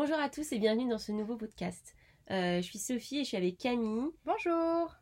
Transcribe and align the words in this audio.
Bonjour 0.00 0.20
à 0.20 0.28
tous 0.28 0.52
et 0.52 0.60
bienvenue 0.60 0.88
dans 0.88 0.98
ce 0.98 1.10
nouveau 1.10 1.36
podcast. 1.36 1.96
Euh, 2.30 2.58
je 2.58 2.62
suis 2.62 2.78
Sophie 2.78 3.16
et 3.16 3.24
je 3.24 3.30
suis 3.30 3.36
avec 3.36 3.58
Camille. 3.58 4.12
Bonjour 4.24 4.94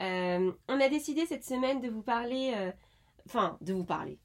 Euh, 0.00 0.52
on 0.68 0.80
a 0.80 0.88
décidé 0.88 1.26
cette 1.26 1.42
semaine 1.42 1.80
de 1.80 1.88
vous 1.88 2.02
parler, 2.02 2.52
euh, 2.54 2.70
enfin 3.26 3.58
de 3.60 3.72
vous 3.72 3.82
parler, 3.84 4.20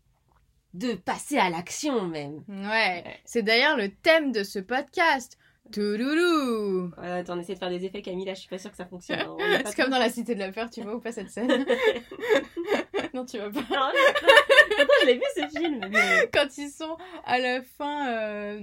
de 0.75 0.93
passer 0.93 1.39
à 1.39 1.49
l'action 1.49 2.07
même. 2.07 2.43
Ouais, 2.47 3.03
c'est 3.25 3.41
d'ailleurs 3.41 3.75
le 3.75 3.89
thème 3.89 4.31
de 4.31 4.43
ce 4.43 4.59
podcast. 4.59 5.39
Touloulou 5.71 6.91
attends, 6.97 7.37
on 7.37 7.39
essaie 7.39 7.53
de 7.53 7.59
faire 7.59 7.69
des 7.69 7.85
effets 7.85 8.01
Camille, 8.01 8.25
là 8.25 8.33
je 8.33 8.39
suis 8.41 8.49
pas 8.49 8.57
sûre 8.57 8.71
que 8.71 8.77
ça 8.77 8.85
fonctionne. 8.85 9.19
hein. 9.19 9.37
C'est 9.65 9.75
comme 9.75 9.91
dans 9.91 9.99
la 9.99 10.09
Cité 10.09 10.33
de 10.35 10.39
la 10.39 10.51
Peur, 10.51 10.69
tu 10.69 10.81
vois 10.81 10.95
ou 10.95 10.99
pas 10.99 11.11
cette 11.11 11.29
scène 11.29 11.65
Non, 13.13 13.25
tu 13.25 13.37
vois 13.37 13.51
pas. 13.51 13.59
Non, 13.61 13.91
je- 13.93 14.81
Attends, 14.81 14.93
je 15.01 15.05
l'ai 15.05 15.15
vu 15.15 15.21
ce 15.35 15.59
film. 15.59 15.79
mais- 15.91 16.29
quand 16.33 16.57
ils 16.57 16.69
sont 16.69 16.97
à 17.25 17.39
la 17.39 17.61
fin, 17.61 18.09
euh, 18.09 18.61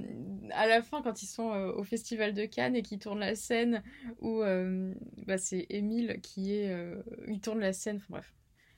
à 0.53 0.67
la 0.67 0.83
fin 0.83 1.01
quand 1.03 1.23
ils 1.23 1.27
sont 1.27 1.53
euh, 1.53 1.73
au 1.73 1.85
festival 1.85 2.35
de 2.35 2.45
Cannes 2.47 2.75
et 2.77 2.83
qu'ils 2.83 2.99
tournent 2.99 3.21
la 3.21 3.35
scène 3.35 3.83
où 4.21 4.43
euh, 4.43 4.93
bah, 5.27 5.39
c'est 5.39 5.67
Émile 5.71 6.21
qui 6.23 6.55
est, 6.57 6.75
il 7.29 7.41
tourne 7.41 7.61
la 7.61 7.73
scène. 7.73 7.97
Enfin, 7.99 8.07
bref, 8.11 8.35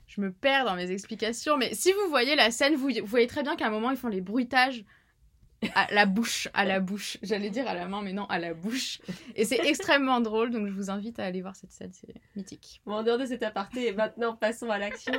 je 0.07 0.21
me 0.21 0.31
perds 0.31 0.65
dans 0.65 0.75
mes 0.75 0.91
explications, 0.91 1.57
mais 1.57 1.73
si 1.73 1.91
vous 1.93 2.09
voyez 2.09 2.35
la 2.35 2.51
scène, 2.51 2.75
vous, 2.75 2.89
vous 2.89 3.05
voyez 3.07 3.27
très 3.27 3.43
bien 3.43 3.55
qu'à 3.55 3.67
un 3.67 3.71
moment 3.71 3.91
ils 3.91 3.97
font 3.97 4.09
les 4.09 4.21
bruitages 4.21 4.83
à 5.75 5.93
la 5.93 6.05
bouche, 6.05 6.47
à 6.53 6.65
la 6.65 6.79
bouche. 6.79 7.17
J'allais 7.21 7.49
dire 7.49 7.67
à 7.67 7.73
la 7.73 7.87
main, 7.87 8.01
mais 8.01 8.13
non, 8.13 8.25
à 8.25 8.39
la 8.39 8.53
bouche. 8.53 8.99
Et 9.35 9.45
c'est 9.45 9.59
extrêmement 9.65 10.19
drôle, 10.21 10.51
donc 10.51 10.67
je 10.67 10.73
vous 10.73 10.89
invite 10.89 11.19
à 11.19 11.25
aller 11.25 11.41
voir 11.41 11.55
cette 11.55 11.71
scène, 11.71 11.91
c'est 11.93 12.13
mythique. 12.35 12.81
Bon, 12.85 12.95
en 12.95 13.03
dehors 13.03 13.17
de 13.17 13.25
cet 13.25 13.43
aparté, 13.43 13.93
maintenant 13.93 14.35
passons 14.35 14.69
à 14.69 14.77
l'action. 14.77 15.13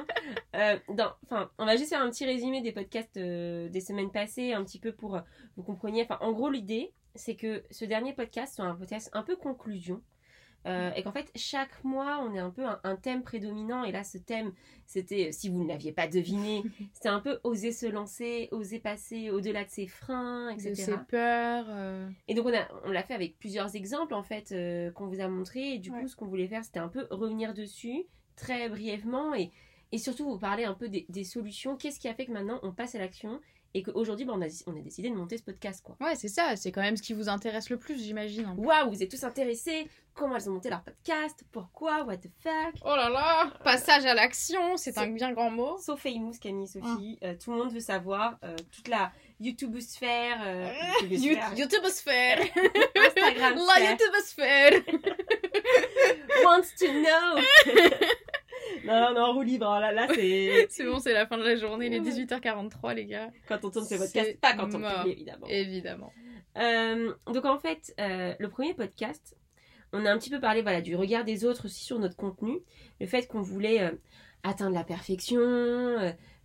Euh, 0.57 0.77
Enfin, 1.25 1.51
on 1.59 1.67
va 1.67 1.77
juste 1.77 1.91
faire 1.91 2.03
un 2.03 2.11
petit 2.11 2.25
résumé 2.25 2.61
des 2.61 2.73
podcasts 2.73 3.17
euh, 3.17 3.69
des 3.69 3.81
semaines 3.81 4.11
passées, 4.11 4.53
un 4.53 4.65
petit 4.65 4.79
peu 4.79 4.93
pour 4.93 5.17
euh, 5.17 5.21
vous 5.57 5.63
compreniez. 5.63 6.03
Enfin, 6.03 6.19
en 6.21 6.33
gros, 6.33 6.51
l'idée, 6.51 6.93
c'est 7.15 7.37
que 7.37 7.63
ce 7.71 7.85
dernier 7.85 8.13
podcast 8.13 8.57
soit 8.57 8.65
un 8.65 8.75
podcast 8.75 9.11
un 9.13 9.23
peu 9.23 9.37
conclusion. 9.37 10.03
Euh, 10.67 10.93
et 10.95 11.03
qu'en 11.03 11.13
fait, 11.13 11.31
chaque 11.35 11.83
mois, 11.85 12.21
on 12.23 12.35
est 12.35 12.39
un 12.39 12.51
peu 12.51 12.65
un, 12.65 12.81
un 12.85 12.97
thème 12.97 13.23
prédominant. 13.23 13.85
Et 13.85 13.93
là, 13.93 14.05
ce 14.05 14.19
thème, 14.19 14.53
c'était, 14.87 15.33
si 15.33 15.49
vous 15.49 15.63
ne 15.63 15.69
l'aviez 15.69 15.93
pas 15.93 16.07
deviné, 16.07 16.63
c'était 16.93 17.09
un 17.09 17.21
peu 17.21 17.41
oser 17.45 17.73
se 17.73 17.87
lancer, 17.87 18.49
oser 18.53 18.79
passer 18.79 19.31
au-delà 19.31 19.65
de 19.65 19.71
ses 19.71 19.87
freins, 19.87 20.55
De 20.55 20.61
etc. 20.61 20.75
ses 20.85 20.99
peurs. 20.99 21.67
euh, 21.69 22.09
Et 22.29 22.35
donc 22.35 22.47
on 22.47 22.55
a, 22.55 22.69
on 22.85 22.91
l'a 22.91 23.03
fait 23.03 23.15
avec 23.15 23.39
plusieurs 23.39 23.75
exemples 23.75 24.15
en 24.15 24.23
fait 24.23 24.53
euh, 24.53 24.91
qu'on 24.93 25.07
vous 25.09 25.21
a 25.21 25.29
montré. 25.29 25.75
Et 25.75 25.79
du 25.79 25.91
Ouais. 25.91 26.01
coup, 26.01 26.09
ce 26.09 26.17
qu'on 26.17 26.27
voulait 26.27 26.49
faire, 26.49 26.65
c'était 26.65 26.81
un 26.81 26.89
peu 26.89 27.07
revenir 27.11 27.55
dessus 27.55 28.05
très 28.37 28.69
brièvement 28.69 29.35
et, 29.35 29.51
et 29.93 29.99
surtout 29.99 30.25
vous 30.25 30.39
parler 30.39 30.65
un 30.65 30.75
peu 30.75 30.89
des, 30.89 31.07
des 31.09 31.25
solutions. 31.25 31.77
Qu'est-ce 31.77 32.01
qui 32.01 32.09
a 32.09 32.15
fait 32.15 32.27
que 32.27 32.33
maintenant 32.33 32.61
on 32.63 32.73
passe 32.73 32.95
à 32.95 32.99
l'action? 32.99 33.41
Et 33.75 33.83
qu'aujourd'hui, 33.83 34.25
bah, 34.27 34.35
on, 34.37 34.43
a, 34.43 34.47
on 34.67 34.77
a 34.77 34.81
décidé 34.81 35.09
de 35.11 35.15
monter 35.15 35.39
ce 35.39 35.43
podcast 35.43 35.83
quoi. 35.85 35.97
Ouais, 36.01 36.15
c'est 36.15 36.29
ça, 36.29 36.57
c'est 36.57 36.73
quand 36.73 36.83
même 36.83 36.97
ce 36.97 37.03
qui 37.03 37.13
vous 37.15 37.29
intéresse 37.29 37.71
le 37.71 37.79
plus, 37.79 37.99
j'imagine. 38.03 38.45
hein. 38.47 38.55
Waouh, 38.59 38.91
vous 38.91 39.03
êtes 39.03 39.11
tous 39.11 39.25
intéressés 39.25 39.89
Comment 40.15 40.37
elles 40.37 40.47
ont 40.51 40.53
monté 40.53 40.69
leur 40.69 40.83
podcast? 40.83 41.43
Pourquoi? 41.53 42.05
What 42.05 42.19
the 42.19 42.29
fuck? 42.43 42.75
Oh 42.85 42.95
là 42.95 43.09
là 43.09 43.51
Passage 43.65 44.05
à 44.05 44.13
l'action, 44.13 44.77
c'est 44.77 44.99
un 44.99 45.07
bien 45.07 45.33
grand 45.33 45.51
mot. 45.51 45.79
So 45.79 45.97
famous, 45.97 46.35
Camille, 46.39 46.69
Sophie. 46.69 47.19
Euh, 47.25 47.35
tout 47.43 47.51
le 47.51 47.57
monde 47.57 47.73
veut 47.73 47.81
savoir. 47.81 48.37
euh, 48.45 48.55
toute 48.73 48.89
la 48.89 49.11
YouTubosphère. 49.41 50.39
Euh, 50.45 50.71
YouTubosphère, 51.11 51.57
YouTubosphère 51.57 52.41
Instagram 52.95 53.59
La 53.67 53.91
YouTubosphère 53.91 54.83
wants 56.45 56.75
to 56.79 56.87
know. 56.89 57.43
non, 58.93 59.15
non, 59.15 59.33
roue 59.33 59.43
libre. 59.43 59.67
Là, 59.67 59.93
là 59.93 60.07
c'est 60.15 60.67
C'est 60.71 60.85
bon, 60.85 60.99
c'est 60.99 61.13
la 61.13 61.27
fin 61.27 61.39
de 61.39 61.45
la 61.45 61.57
journée, 61.57 61.87
il 61.87 61.95
est 61.95 62.01
18h43 62.01 62.95
les 62.95 63.07
gars. 63.07 63.31
quand 63.49 63.65
on 63.65 63.71
tourne 63.71 63.85
ce 63.85 63.97
C'est 63.97 63.99
podcast, 63.99 64.41
pas 64.41 64.55
quand 64.55 64.75
on 64.75 64.81
publie 64.81 65.13
évidemment. 65.13 65.47
Évidemment. 65.49 66.13
Euh, 66.59 67.13
donc 67.27 67.45
en 67.45 67.59
fait, 67.59 67.95
euh, 67.99 68.35
le 68.39 68.49
premier 68.49 68.75
podcast, 68.75 69.37
on 69.93 70.05
a 70.05 70.13
un 70.13 70.19
petit 70.19 70.31
peu 70.31 70.41
parlé 70.41 70.63
voilà 70.63 70.81
du 70.81 70.97
regard 70.97 71.25
des 71.25 71.45
autres 71.45 71.67
aussi 71.67 71.85
sur 71.85 71.99
notre 71.99 72.17
contenu, 72.17 72.59
le 73.01 73.07
fait 73.07 73.27
qu'on 73.27 73.41
voulait 73.41 73.83
euh, 73.83 73.93
atteindre 74.43 74.75
la 74.75 74.85
perfection 74.85 75.41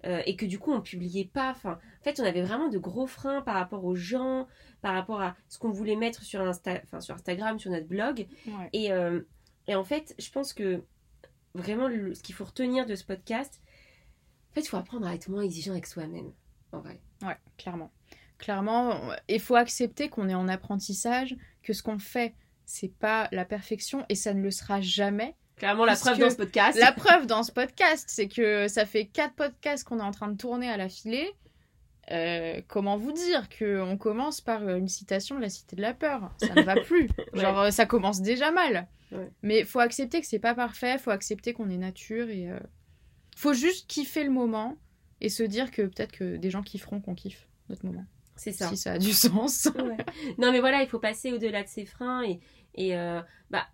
euh, 0.06 0.22
et 0.26 0.36
que 0.36 0.46
du 0.46 0.60
coup 0.60 0.72
on 0.72 0.82
publiait 0.82 1.26
pas. 1.32 1.52
Enfin, 1.52 1.80
en 2.00 2.04
fait, 2.04 2.20
on 2.20 2.24
avait 2.24 2.44
vraiment 2.44 2.68
de 2.70 2.78
gros 2.78 3.08
freins 3.08 3.42
par 3.42 3.56
rapport 3.56 3.84
aux 3.84 3.96
gens, 3.96 4.48
par 4.82 4.94
rapport 4.94 5.22
à 5.22 5.36
ce 5.50 5.58
qu'on 5.58 5.72
voulait 5.72 5.96
mettre 5.96 6.22
sur 6.24 6.42
Insta, 6.42 6.80
enfin 6.84 7.02
sur 7.02 7.16
Instagram, 7.16 7.60
sur 7.60 7.72
notre 7.72 7.88
blog. 7.88 8.28
Ouais. 8.48 8.70
Et, 8.74 8.92
euh, 8.92 9.22
et 9.68 9.76
en 9.76 9.84
fait, 9.84 10.16
je 10.20 10.30
pense 10.32 10.54
que 10.54 10.84
vraiment, 11.58 11.88
le- 11.88 12.14
ce 12.16 12.24
qu'il 12.24 12.36
faut 12.36 12.46
retenir 12.46 12.86
de 12.86 12.96
ce 12.96 13.04
podcast, 13.04 13.62
en 14.52 14.54
fait, 14.56 14.62
il 14.62 14.68
faut 14.68 14.78
apprendre 14.78 15.06
à 15.08 15.14
être 15.14 15.28
moins 15.30 15.42
exigeant 15.42 15.72
avec 15.74 15.86
soi-même, 15.88 16.32
en 16.72 16.80
vrai. 16.80 17.00
Ouais, 17.22 17.38
clairement. 17.58 17.92
Clairement, 18.38 19.00
il 19.28 19.40
faut 19.40 19.56
accepter 19.56 20.10
qu'on 20.10 20.30
est 20.30 20.36
en 20.36 20.48
apprentissage, 20.48 21.36
que 21.64 21.74
ce 21.74 21.82
qu'on 21.84 21.98
fait, 22.00 22.36
c'est 22.66 22.94
pas 22.94 23.28
la 23.32 23.46
perfection 23.46 24.06
et 24.10 24.16
ça 24.16 24.34
ne 24.34 24.42
le 24.42 24.52
sera 24.52 24.80
jamais. 24.82 25.36
Clairement, 25.56 25.86
la 25.86 25.96
preuve 25.96 26.20
dans 26.20 26.30
ce 26.30 26.36
podcast. 26.36 26.78
La 26.80 26.92
preuve 26.92 27.26
dans 27.26 27.42
ce 27.42 27.52
podcast, 27.52 28.06
c'est 28.10 28.28
que 28.28 28.68
ça 28.68 28.86
fait 28.86 29.06
quatre 29.06 29.34
podcasts 29.34 29.84
qu'on 29.84 30.00
est 30.00 30.04
en 30.04 30.12
train 30.12 30.28
de 30.28 30.38
tourner 30.38 30.70
à 30.70 30.78
la 30.78 30.88
filée. 30.88 31.32
Euh, 32.12 32.62
comment 32.68 32.98
vous 32.98 33.12
dire 33.12 33.50
que 33.50 33.82
on 33.82 33.98
commence 33.98 34.40
par 34.40 34.64
euh, 34.64 34.78
une 34.78 34.88
citation 34.88 35.36
de 35.36 35.42
la 35.42 35.50
Cité 35.50 35.76
de 35.76 35.82
la 35.82 35.94
Peur 35.94 36.32
Ça 36.38 36.54
ne 36.56 36.62
va 36.62 36.76
plus. 36.82 37.10
Genre, 37.34 37.60
euh, 37.60 37.72
ça 37.72 37.86
commence 37.86 38.22
déjà 38.22 38.52
mal. 38.52 38.88
Ouais. 39.12 39.30
Mais 39.42 39.64
faut 39.64 39.80
accepter 39.80 40.22
que 40.22 40.28
c'est 40.28 40.40
pas 40.40 40.54
parfait, 40.54 40.98
faut 40.98 41.12
accepter 41.12 41.54
qu'on 41.54 41.70
est 41.70 41.78
nature 41.78 42.30
et 42.30 42.50
euh, 42.50 42.60
faut 43.36 43.54
juste 43.54 43.88
kiffer 43.88 44.24
le 44.24 44.32
moment 44.32 44.78
et 45.22 45.30
se 45.30 45.44
dire 45.44 45.72
que 45.72 45.82
peut-être 45.84 46.12
que 46.12 46.38
des 46.38 46.50
gens 46.50 46.62
kifferont 46.62 47.02
qu'on 47.02 47.16
kiffe 47.16 47.48
notre 47.70 47.86
moment. 47.86 48.06
C'est 48.36 48.52
ça. 48.52 48.70
Si 48.70 48.78
ça 48.78 48.94
a 48.94 48.98
du 49.00 49.12
sens. 49.14 49.68
Ouais. 49.76 49.98
Non, 50.38 50.52
mais 50.52 50.60
voilà, 50.60 50.82
il 50.82 50.88
faut 50.88 51.00
passer 51.00 51.32
au-delà 51.34 51.64
de 51.64 51.68
ses 51.68 51.86
freins 51.86 52.24
et, 52.24 52.40
et 52.76 52.96
euh, 52.96 53.22
bah, 53.50 53.66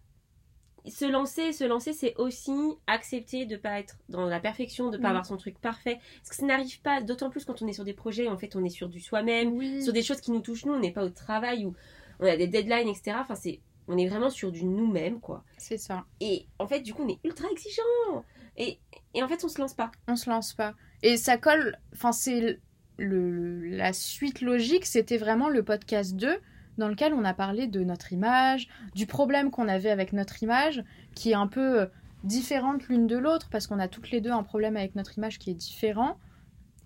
se 0.88 1.06
lancer, 1.06 1.54
se 1.54 1.64
lancer, 1.64 1.94
c'est 1.94 2.16
aussi 2.18 2.52
accepter 2.88 3.46
de 3.46 3.56
pas 3.56 3.80
être 3.80 3.96
dans 4.10 4.26
la 4.26 4.40
perfection, 4.40 4.90
de 4.90 4.98
pas 4.98 5.04
Mhm. 5.04 5.10
avoir 5.10 5.26
son 5.26 5.38
truc 5.38 5.58
parfait. 5.60 6.00
Parce 6.20 6.30
que 6.30 6.36
ça 6.36 6.46
n'arrive 6.46 6.82
pas, 6.82 7.02
d'autant 7.02 7.30
plus 7.30 7.46
quand 7.46 7.62
on 7.62 7.68
est 7.68 7.74
sur 7.74 7.86
des 7.86 7.94
projets, 7.94 8.28
en 8.28 8.38
fait, 8.38 8.56
on 8.56 8.64
est 8.66 8.70
sur 8.70 8.90
du 8.90 9.00
soi-même, 9.00 9.54
Oui. 9.54 9.82
sur 9.84 9.94
des 9.94 10.04
choses 10.04 10.20
qui 10.22 10.32
nous 10.32 10.42
touchent 10.42 10.66
nous, 10.66 10.74
on 10.74 10.80
n'est 10.80 10.92
pas 10.92 11.04
au 11.06 11.10
travail 11.10 11.66
où 11.66 11.74
on 12.20 12.26
a 12.26 12.36
des 12.38 12.48
deadlines, 12.48 12.88
etc. 12.90 13.18
Enfin, 13.20 13.36
c'est, 13.36 13.60
on 13.88 13.98
est 13.98 14.08
vraiment 14.08 14.30
sur 14.30 14.52
du 14.52 14.66
nous-mêmes, 14.66 15.20
quoi. 15.20 15.44
C'est 15.58 15.78
ça. 15.78 16.06
Et 16.20 16.48
en 16.60 16.68
fait, 16.68 16.82
du 16.82 16.94
coup, 16.94 17.04
on 17.04 17.10
est 17.10 17.20
ultra 17.24 17.48
exigeant. 17.52 18.24
Et, 18.58 18.80
et 19.14 19.24
en 19.24 19.28
fait, 19.28 19.44
on 19.44 19.48
se 19.50 19.60
lance 19.60 19.74
pas. 19.74 19.92
On 20.08 20.16
se 20.16 20.30
lance 20.30 20.54
pas. 20.54 20.74
Et 21.02 21.18
ça 21.18 21.38
colle. 21.38 21.78
Enfin, 21.94 22.12
c'est 22.12 22.60
le, 22.98 23.60
la 23.70 23.92
suite 23.94 24.42
logique, 24.42 24.86
c'était 24.86 25.18
vraiment 25.18 25.50
le 25.50 25.64
podcast 25.64 26.16
2 26.16 26.38
dans 26.78 26.88
lequel 26.88 27.14
on 27.14 27.24
a 27.24 27.34
parlé 27.34 27.68
de 27.68 27.84
notre 27.84 28.14
image, 28.14 28.68
du 28.96 29.06
problème 29.06 29.52
qu'on 29.52 29.68
avait 29.68 29.92
avec 29.92 30.14
notre 30.14 30.42
image, 30.44 30.84
qui 31.16 31.32
est 31.32 31.36
un 31.36 31.48
peu 31.48 31.82
euh, 31.82 31.86
différente 32.24 32.88
l'une 32.88 33.08
de 33.08 33.18
l'autre, 33.18 33.50
parce 33.52 33.68
qu'on 33.68 33.80
a 33.80 33.88
toutes 33.88 34.12
les 34.12 34.22
deux 34.22 34.32
un 34.32 34.44
problème 34.44 34.78
avec 34.78 34.96
notre 34.96 35.18
image 35.18 35.40
qui 35.40 35.52
est 35.52 35.56
différent. 35.56 36.18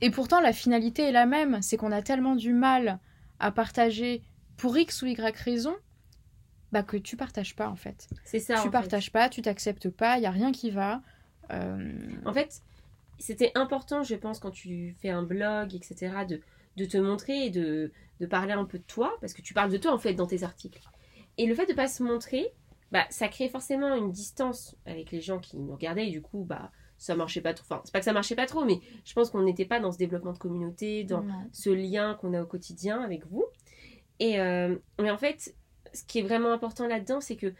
Et 0.02 0.12
pourtant, 0.12 0.42
la 0.42 0.54
finalité 0.54 1.04
est 1.04 1.12
la 1.12 1.26
même, 1.26 1.62
c'est 1.62 1.78
qu'on 1.78 1.92
a 1.92 2.02
tellement 2.02 2.36
du 2.36 2.54
mal 2.54 3.00
à 3.40 3.52
partager 3.52 4.22
pour 4.58 4.78
X 4.78 5.02
ou 5.02 5.08
Y 5.08 5.38
raison, 5.38 5.76
bah 6.72 6.84
que 6.84 6.98
tu 6.98 7.16
partages 7.16 7.56
pas 7.56 7.70
en 7.70 7.76
fait. 7.76 8.10
C'est 8.26 8.40
ça. 8.40 8.56
en 8.56 8.58
tu 8.58 8.64
fait. 8.64 8.72
partages 8.72 9.12
pas, 9.12 9.30
tu 9.30 9.42
t'acceptes 9.42 9.90
pas, 9.90 10.18
il 10.18 10.24
y 10.24 10.26
a 10.26 10.32
rien 10.32 10.52
qui 10.52 10.70
va. 10.70 11.02
Euh, 11.52 11.94
En 12.26 12.34
fait, 12.34 12.62
c'était 13.20 13.52
important, 13.56 14.04
je 14.04 14.16
pense, 14.16 14.40
quand 14.40 14.52
tu 14.52 14.96
fais 15.02 15.10
un 15.10 15.24
blog, 15.24 15.74
etc., 15.74 16.12
de, 16.28 16.42
de 16.78 16.86
te 16.86 16.98
montrer 16.98 17.46
et 17.46 17.50
de, 17.50 17.92
de 18.20 18.26
parler 18.26 18.54
un 18.54 18.66
peu 18.66 18.78
de 18.78 18.84
toi, 18.84 19.18
parce 19.20 19.34
que 19.34 19.42
tu 19.42 19.54
parles 19.54 19.72
de 19.72 19.78
toi, 19.78 19.94
en 19.94 20.00
fait, 20.00 20.14
dans 20.14 20.28
tes 20.28 20.44
articles. 20.44 20.80
Et 21.38 21.46
le 21.46 21.54
fait 21.54 21.66
de 21.66 21.74
pas 21.74 21.88
se 21.88 22.02
montrer, 22.04 22.54
bah, 22.92 23.06
ça 23.10 23.28
crée 23.28 23.50
forcément 23.50 23.94
une 23.96 24.12
distance 24.12 24.76
avec 24.86 25.12
les 25.12 25.20
gens 25.20 25.40
qui 25.40 25.58
nous 25.58 25.74
regardaient, 25.74 26.08
et 26.08 26.12
du 26.12 26.22
coup, 26.22 26.46
bah, 26.46 26.72
ça 26.98 27.16
marchait 27.16 27.42
pas 27.42 27.54
trop. 27.54 27.66
Enfin, 27.66 27.82
c'est 27.84 27.92
pas 27.92 28.00
que 28.00 28.06
ça 28.06 28.14
marchait 28.14 28.36
pas 28.36 28.46
trop, 28.46 28.64
mais 28.64 28.80
je 29.06 29.14
pense 29.14 29.30
qu'on 29.30 29.44
n'était 29.44 29.66
pas 29.66 29.80
dans 29.80 29.92
ce 29.92 29.98
développement 29.98 30.34
de 30.34 30.38
communauté, 30.38 31.04
dans 31.04 31.26
ce 31.52 31.70
lien 31.70 32.16
qu'on 32.16 32.34
a 32.34 32.42
au 32.42 32.46
quotidien 32.46 33.02
avec 33.02 33.26
vous. 33.28 33.46
Et 34.20 34.40
euh, 34.40 34.76
mais 35.00 35.12
en 35.12 35.18
fait, 35.18 35.56
ce 35.94 36.04
qui 36.06 36.20
est 36.20 36.24
vraiment 36.24 36.52
important 36.52 36.88
là-dedans, 36.88 37.22
c'est 37.22 37.36
que 37.36 37.54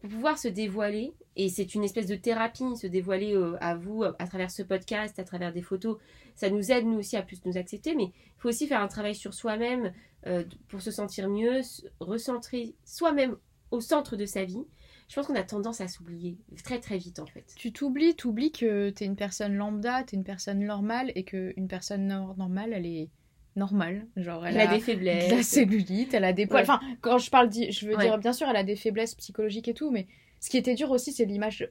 pour 0.00 0.10
pouvoir 0.10 0.38
se 0.38 0.48
dévoiler, 0.48 1.12
et 1.36 1.48
c'est 1.48 1.74
une 1.74 1.84
espèce 1.84 2.06
de 2.06 2.14
thérapie, 2.14 2.76
se 2.76 2.86
dévoiler 2.86 3.34
euh, 3.34 3.56
à 3.60 3.74
vous 3.74 4.04
à 4.04 4.26
travers 4.26 4.50
ce 4.50 4.62
podcast, 4.62 5.18
à 5.18 5.24
travers 5.24 5.52
des 5.52 5.62
photos, 5.62 5.98
ça 6.34 6.50
nous 6.50 6.70
aide 6.72 6.86
nous 6.86 6.98
aussi 6.98 7.16
à 7.16 7.22
plus 7.22 7.44
nous 7.44 7.56
accepter, 7.56 7.94
mais 7.94 8.04
il 8.04 8.12
faut 8.38 8.48
aussi 8.48 8.66
faire 8.66 8.80
un 8.80 8.88
travail 8.88 9.14
sur 9.14 9.34
soi-même, 9.34 9.92
euh, 10.26 10.44
pour 10.68 10.80
se 10.80 10.90
sentir 10.90 11.28
mieux, 11.28 11.62
se 11.62 11.82
recentrer 12.00 12.74
soi-même 12.84 13.36
au 13.70 13.80
centre 13.80 14.16
de 14.16 14.24
sa 14.26 14.44
vie, 14.44 14.64
je 15.08 15.14
pense 15.16 15.26
qu'on 15.26 15.34
a 15.34 15.42
tendance 15.42 15.80
à 15.80 15.88
s'oublier 15.88 16.38
très 16.64 16.78
très 16.80 16.96
vite 16.96 17.18
en 17.18 17.26
fait. 17.26 17.44
Tu 17.56 17.72
t'oublies, 17.72 18.14
t'oublies 18.14 18.52
que 18.52 18.90
t'es 18.90 19.04
une 19.04 19.16
personne 19.16 19.54
lambda, 19.54 20.02
t'es 20.04 20.16
une 20.16 20.24
personne 20.24 20.60
normale 20.64 21.12
et 21.14 21.24
qu'une 21.24 21.68
personne 21.68 22.06
nor- 22.06 22.36
normale, 22.38 22.72
elle 22.72 22.86
est 22.86 23.10
normale. 23.56 24.06
Genre, 24.16 24.46
elle, 24.46 24.54
Elle 24.56 24.60
a 24.62 24.66
des 24.72 24.78
de 24.78 24.82
faiblesses. 24.82 25.30
la 25.30 25.42
cellulite, 25.42 26.14
elle 26.14 26.24
a 26.24 26.32
des 26.32 26.46
poils. 26.46 26.64
Ouais. 26.64 26.70
Enfin, 26.70 26.80
quand 27.02 27.18
je 27.18 27.30
parle, 27.30 27.50
je 27.52 27.86
veux 27.86 27.96
Ouais. 27.96 28.04
dire, 28.04 28.18
bien 28.18 28.32
sûr, 28.32 28.48
elle 28.48 28.56
a 28.56 28.64
des 28.64 28.76
faiblesses 28.76 29.14
psychologiques 29.14 29.68
et 29.68 29.74
tout, 29.74 29.90
mais 29.90 30.06
ce 30.44 30.50
qui 30.50 30.58
était 30.58 30.74
dur 30.74 30.90
aussi, 30.90 31.10
c'est 31.10 31.24
l'image, 31.24 31.66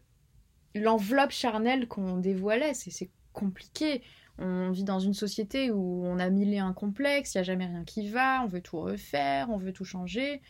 l'enveloppe 0.73 1.29
charnelle 1.29 1.87
qu'on 1.87 2.17
dévoilait. 2.17 2.73
C'est 2.73 3.11
compliqué. 3.31 4.01
On 4.39 4.71
vit 4.71 4.83
dans 4.83 4.97
une 4.97 5.13
société 5.13 5.69
où 5.69 6.03
on 6.03 6.17
a 6.17 6.31
mille 6.31 6.51
et 6.55 6.57
un 6.57 6.73
complexes, 6.73 7.35
il 7.35 7.37
n'y 7.37 7.41
a 7.41 7.43
jamais 7.43 7.67
rien 7.67 7.83
qui 7.83 8.09
va, 8.09 8.41
on 8.43 8.47
veut 8.47 8.61
tout 8.61 8.79
refaire, 8.79 9.51
on 9.51 9.57
veut 9.57 9.73
tout 9.73 9.85
changer. 9.85 10.41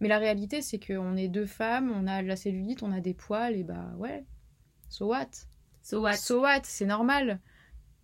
Mais 0.00 0.08
la 0.08 0.18
réalité, 0.18 0.60
c'est 0.60 0.78
qu'on 0.78 1.16
est 1.16 1.28
deux 1.28 1.46
femmes, 1.46 1.90
on 1.96 2.06
a 2.06 2.22
de 2.22 2.28
la 2.28 2.36
cellulite, 2.36 2.82
on 2.82 2.92
a 2.92 3.00
des 3.00 3.14
poils, 3.14 3.56
et 3.56 3.64
bah 3.64 3.94
ouais, 3.96 4.26
so 4.90 5.06
what? 5.06 5.30
So 5.82 6.02
what? 6.02 6.16
So 6.16 6.42
what? 6.42 6.60
C'est 6.64 6.84
normal. 6.84 7.40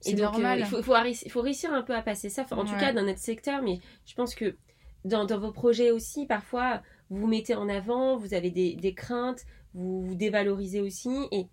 Et 0.06 0.10
C'est 0.10 0.14
donc, 0.14 0.32
normal. 0.32 0.62
euh, 0.62 1.12
il 1.22 1.30
faut, 1.30 1.42
réussir 1.42 1.70
un 1.74 1.82
peu 1.82 1.94
à 1.94 2.00
passer 2.00 2.30
ça, 2.30 2.44
Enfin, 2.44 2.56
en 2.56 2.64
tout 2.64 2.76
cas 2.76 2.94
dans 2.94 3.04
notre 3.04 3.18
secteur, 3.18 3.60
mais 3.60 3.80
je 4.06 4.14
pense 4.14 4.34
que 4.34 4.56
dans, 5.04 5.26
dans 5.26 5.38
vos 5.38 5.52
projets 5.52 5.90
aussi, 5.90 6.24
parfois, 6.24 6.80
vous 7.10 7.20
vous 7.20 7.26
mettez 7.26 7.54
en 7.54 7.68
avant, 7.68 8.16
vous 8.16 8.34
avez 8.34 8.50
des, 8.50 8.94
craintes, 8.94 9.44
vous 9.74 10.02
vous 10.02 10.14
dévalorisez 10.14 10.80
aussi, 10.80 11.10
et 11.30 11.46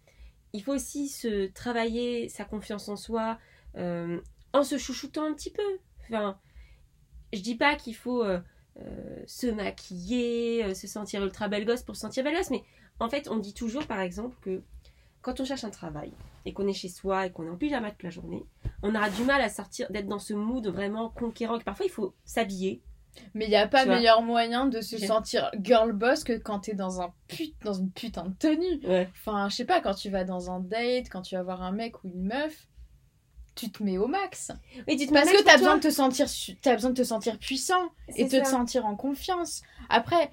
il 0.53 0.63
faut 0.63 0.73
aussi 0.73 1.07
se 1.07 1.47
travailler 1.47 2.29
sa 2.29 2.45
confiance 2.45 2.89
en 2.89 2.95
soi 2.95 3.39
euh, 3.77 4.19
en 4.53 4.63
se 4.63 4.77
chouchoutant 4.77 5.25
un 5.25 5.33
petit 5.33 5.51
peu. 5.51 5.79
Enfin, 6.01 6.37
je 7.31 7.41
dis 7.41 7.55
pas 7.55 7.75
qu'il 7.75 7.95
faut 7.95 8.23
euh, 8.23 8.39
euh, 8.79 9.23
se 9.25 9.47
maquiller, 9.47 10.73
se 10.75 10.87
sentir 10.87 11.23
ultra 11.23 11.47
belle 11.47 11.65
gosse 11.65 11.81
pour 11.81 11.95
se 11.95 12.01
sentir 12.01 12.23
belle 12.23 12.35
gosse, 12.35 12.51
mais 12.51 12.63
en 12.99 13.09
fait, 13.09 13.27
on 13.29 13.37
dit 13.37 13.53
toujours, 13.53 13.85
par 13.87 13.99
exemple, 13.99 14.37
que 14.41 14.61
quand 15.21 15.39
on 15.39 15.45
cherche 15.45 15.63
un 15.63 15.69
travail 15.69 16.11
et 16.45 16.53
qu'on 16.53 16.67
est 16.67 16.73
chez 16.73 16.89
soi 16.89 17.25
et 17.25 17.31
qu'on 17.31 17.47
est 17.47 17.49
en 17.49 17.55
pyjama 17.55 17.91
toute 17.91 18.03
la 18.03 18.09
journée, 18.09 18.45
on 18.83 18.93
aura 18.93 19.09
du 19.09 19.23
mal 19.23 19.41
à 19.41 19.49
sortir, 19.49 19.89
d'être 19.89 20.07
dans 20.07 20.19
ce 20.19 20.33
mood 20.33 20.67
vraiment 20.67 21.09
conquérant. 21.09 21.57
Parfois, 21.59 21.85
il 21.85 21.91
faut 21.91 22.13
s'habiller. 22.25 22.81
Mais 23.33 23.45
il 23.45 23.49
n'y 23.49 23.55
a 23.55 23.67
pas 23.67 23.83
Tu 23.83 23.87
vois. 23.89 23.97
meilleur 23.97 24.21
moyen 24.21 24.65
de 24.67 24.81
se 24.81 24.97
sentir 24.97 25.51
girl 25.61 25.91
boss 25.93 26.23
que 26.23 26.33
quand 26.33 26.59
t'es 26.59 26.73
dans, 26.73 27.01
un 27.01 27.13
put... 27.27 27.53
dans 27.63 27.73
une 27.73 27.91
putain 27.91 28.25
de 28.25 28.35
tenue. 28.35 28.85
Ouais. 28.85 29.07
Enfin, 29.11 29.49
je 29.49 29.55
sais 29.55 29.65
pas, 29.65 29.81
quand 29.81 29.93
tu 29.93 30.09
vas 30.09 30.23
dans 30.23 30.51
un 30.51 30.59
date, 30.59 31.09
quand 31.09 31.21
tu 31.21 31.35
vas 31.35 31.43
voir 31.43 31.61
un 31.61 31.71
mec 31.71 32.03
ou 32.03 32.09
une 32.09 32.23
meuf, 32.23 32.67
tu 33.55 33.71
te 33.71 33.83
mets 33.83 33.97
au 33.97 34.07
max. 34.07 34.51
Oui, 34.87 34.97
tu 34.97 35.07
te 35.07 35.13
Parce 35.13 35.27
mets 35.27 35.37
que 35.37 35.43
t'as 35.43 35.57
besoin, 35.57 35.75
de 35.77 35.81
te 35.81 35.91
sentir 35.91 36.27
su- 36.27 36.55
t'as 36.57 36.73
besoin 36.73 36.89
de 36.89 36.95
te 36.95 37.03
sentir 37.03 37.37
puissant 37.37 37.89
et 38.15 38.25
de 38.25 38.39
te 38.39 38.45
sentir 38.45 38.85
en 38.85 38.95
confiance. 38.95 39.61
Après, 39.89 40.31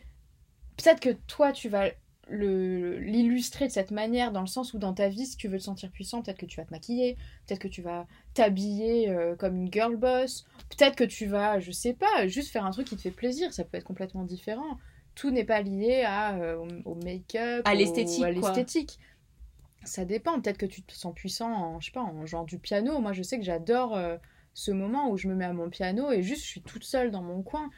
peut-être 0.76 1.00
que 1.00 1.10
toi, 1.26 1.52
tu 1.52 1.68
vas 1.68 1.90
l'illustrer 2.30 3.66
de 3.66 3.72
cette 3.72 3.90
manière 3.90 4.32
dans 4.32 4.40
le 4.40 4.46
sens 4.46 4.72
où 4.72 4.78
dans 4.78 4.94
ta 4.94 5.08
vie, 5.08 5.26
si 5.26 5.36
tu 5.36 5.48
veux 5.48 5.58
te 5.58 5.62
sentir 5.64 5.90
puissant, 5.90 6.22
peut-être 6.22 6.38
que 6.38 6.46
tu 6.46 6.58
vas 6.58 6.64
te 6.64 6.70
maquiller, 6.70 7.16
peut-être 7.46 7.60
que 7.60 7.68
tu 7.68 7.82
vas 7.82 8.06
t'habiller 8.34 9.10
euh, 9.10 9.34
comme 9.36 9.56
une 9.56 9.72
girl 9.72 9.96
boss, 9.96 10.46
peut-être 10.70 10.96
que 10.96 11.04
tu 11.04 11.26
vas, 11.26 11.60
je 11.60 11.72
sais 11.72 11.94
pas, 11.94 12.28
juste 12.28 12.50
faire 12.50 12.64
un 12.64 12.70
truc 12.70 12.86
qui 12.86 12.96
te 12.96 13.02
fait 13.02 13.10
plaisir. 13.10 13.52
Ça 13.52 13.64
peut 13.64 13.76
être 13.76 13.84
complètement 13.84 14.24
différent. 14.24 14.78
Tout 15.14 15.30
n'est 15.30 15.44
pas 15.44 15.60
lié 15.60 16.02
à, 16.06 16.36
euh, 16.36 16.64
au, 16.84 16.94
make-up, 16.94 17.62
À 17.64 17.74
l'esthétique, 17.74 18.22
à 18.22 18.32
quoi. 18.32 18.52
l'esthétique. 18.52 18.98
Ça 19.84 20.04
dépend. 20.04 20.40
Peut-être 20.40 20.58
que 20.58 20.66
tu 20.66 20.82
te 20.82 20.94
sens 20.94 21.14
puissant 21.14 21.52
en, 21.52 21.80
je 21.80 21.86
sais 21.86 21.92
pas, 21.92 22.02
en 22.02 22.26
jouant 22.26 22.44
du 22.44 22.58
piano. 22.58 23.00
Moi, 23.00 23.12
je 23.12 23.22
sais 23.22 23.38
que 23.38 23.44
j'adore 23.44 23.96
euh, 23.96 24.16
ce 24.54 24.70
moment 24.70 25.10
où 25.10 25.16
je 25.16 25.28
me 25.28 25.34
mets 25.34 25.44
à 25.44 25.52
mon 25.52 25.68
piano 25.70 26.12
et 26.12 26.22
juste 26.22 26.42
je 26.42 26.48
suis 26.48 26.62
toute 26.62 26.84
seule 26.84 27.10
dans 27.10 27.22
mon 27.22 27.42
coin. 27.42 27.70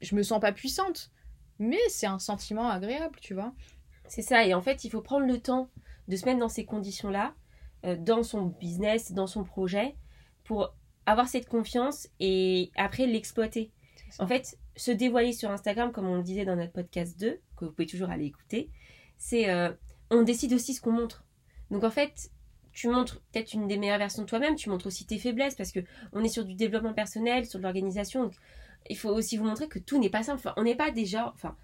Je 0.00 0.14
me 0.16 0.22
sens 0.22 0.40
pas 0.40 0.52
puissante, 0.52 1.10
mais 1.62 1.78
c'est 1.88 2.06
un 2.06 2.18
sentiment 2.18 2.68
agréable, 2.68 3.18
tu 3.20 3.34
vois. 3.34 3.54
C'est 4.08 4.22
ça. 4.22 4.44
Et 4.44 4.52
en 4.54 4.60
fait, 4.60 4.84
il 4.84 4.90
faut 4.90 5.00
prendre 5.00 5.26
le 5.26 5.38
temps 5.38 5.70
de 6.08 6.16
se 6.16 6.26
mettre 6.26 6.40
dans 6.40 6.48
ces 6.48 6.64
conditions-là, 6.64 7.34
euh, 7.84 7.96
dans 7.96 8.22
son 8.22 8.46
business, 8.46 9.12
dans 9.12 9.26
son 9.26 9.44
projet, 9.44 9.96
pour 10.44 10.74
avoir 11.06 11.28
cette 11.28 11.48
confiance 11.48 12.08
et 12.20 12.70
après 12.76 13.06
l'exploiter. 13.06 13.70
En 14.18 14.26
fait, 14.26 14.58
se 14.76 14.90
dévoiler 14.90 15.32
sur 15.32 15.50
Instagram, 15.50 15.92
comme 15.92 16.06
on 16.06 16.16
le 16.16 16.22
disait 16.22 16.44
dans 16.44 16.56
notre 16.56 16.72
podcast 16.72 17.18
2, 17.18 17.40
que 17.56 17.64
vous 17.64 17.72
pouvez 17.72 17.86
toujours 17.86 18.10
aller 18.10 18.26
écouter, 18.26 18.70
c'est 19.16 19.48
euh, 19.48 19.72
on 20.10 20.22
décide 20.22 20.52
aussi 20.52 20.74
ce 20.74 20.80
qu'on 20.80 20.92
montre. 20.92 21.24
Donc 21.70 21.84
en 21.84 21.90
fait, 21.90 22.30
tu 22.72 22.88
montres 22.88 23.20
peut-être 23.32 23.52
une 23.54 23.68
des 23.68 23.78
meilleures 23.78 23.98
versions 23.98 24.22
de 24.22 24.28
toi-même, 24.28 24.56
tu 24.56 24.68
montres 24.68 24.86
aussi 24.86 25.06
tes 25.06 25.18
faiblesses 25.18 25.54
parce 25.54 25.72
que 25.72 25.80
on 26.12 26.24
est 26.24 26.28
sur 26.28 26.44
du 26.44 26.54
développement 26.54 26.94
personnel, 26.94 27.46
sur 27.46 27.58
de 27.58 27.64
l'organisation. 27.64 28.30
Il 28.90 28.96
faut 28.96 29.10
aussi 29.10 29.36
vous 29.36 29.44
montrer 29.44 29.68
que 29.68 29.78
tout 29.78 29.98
n'est 29.98 30.10
pas 30.10 30.22
simple. 30.22 30.38
Enfin, 30.38 30.54
on 30.56 30.64
n'est 30.64 30.74
pas 30.74 30.90
déjà, 30.90 31.32
enfin, 31.34 31.56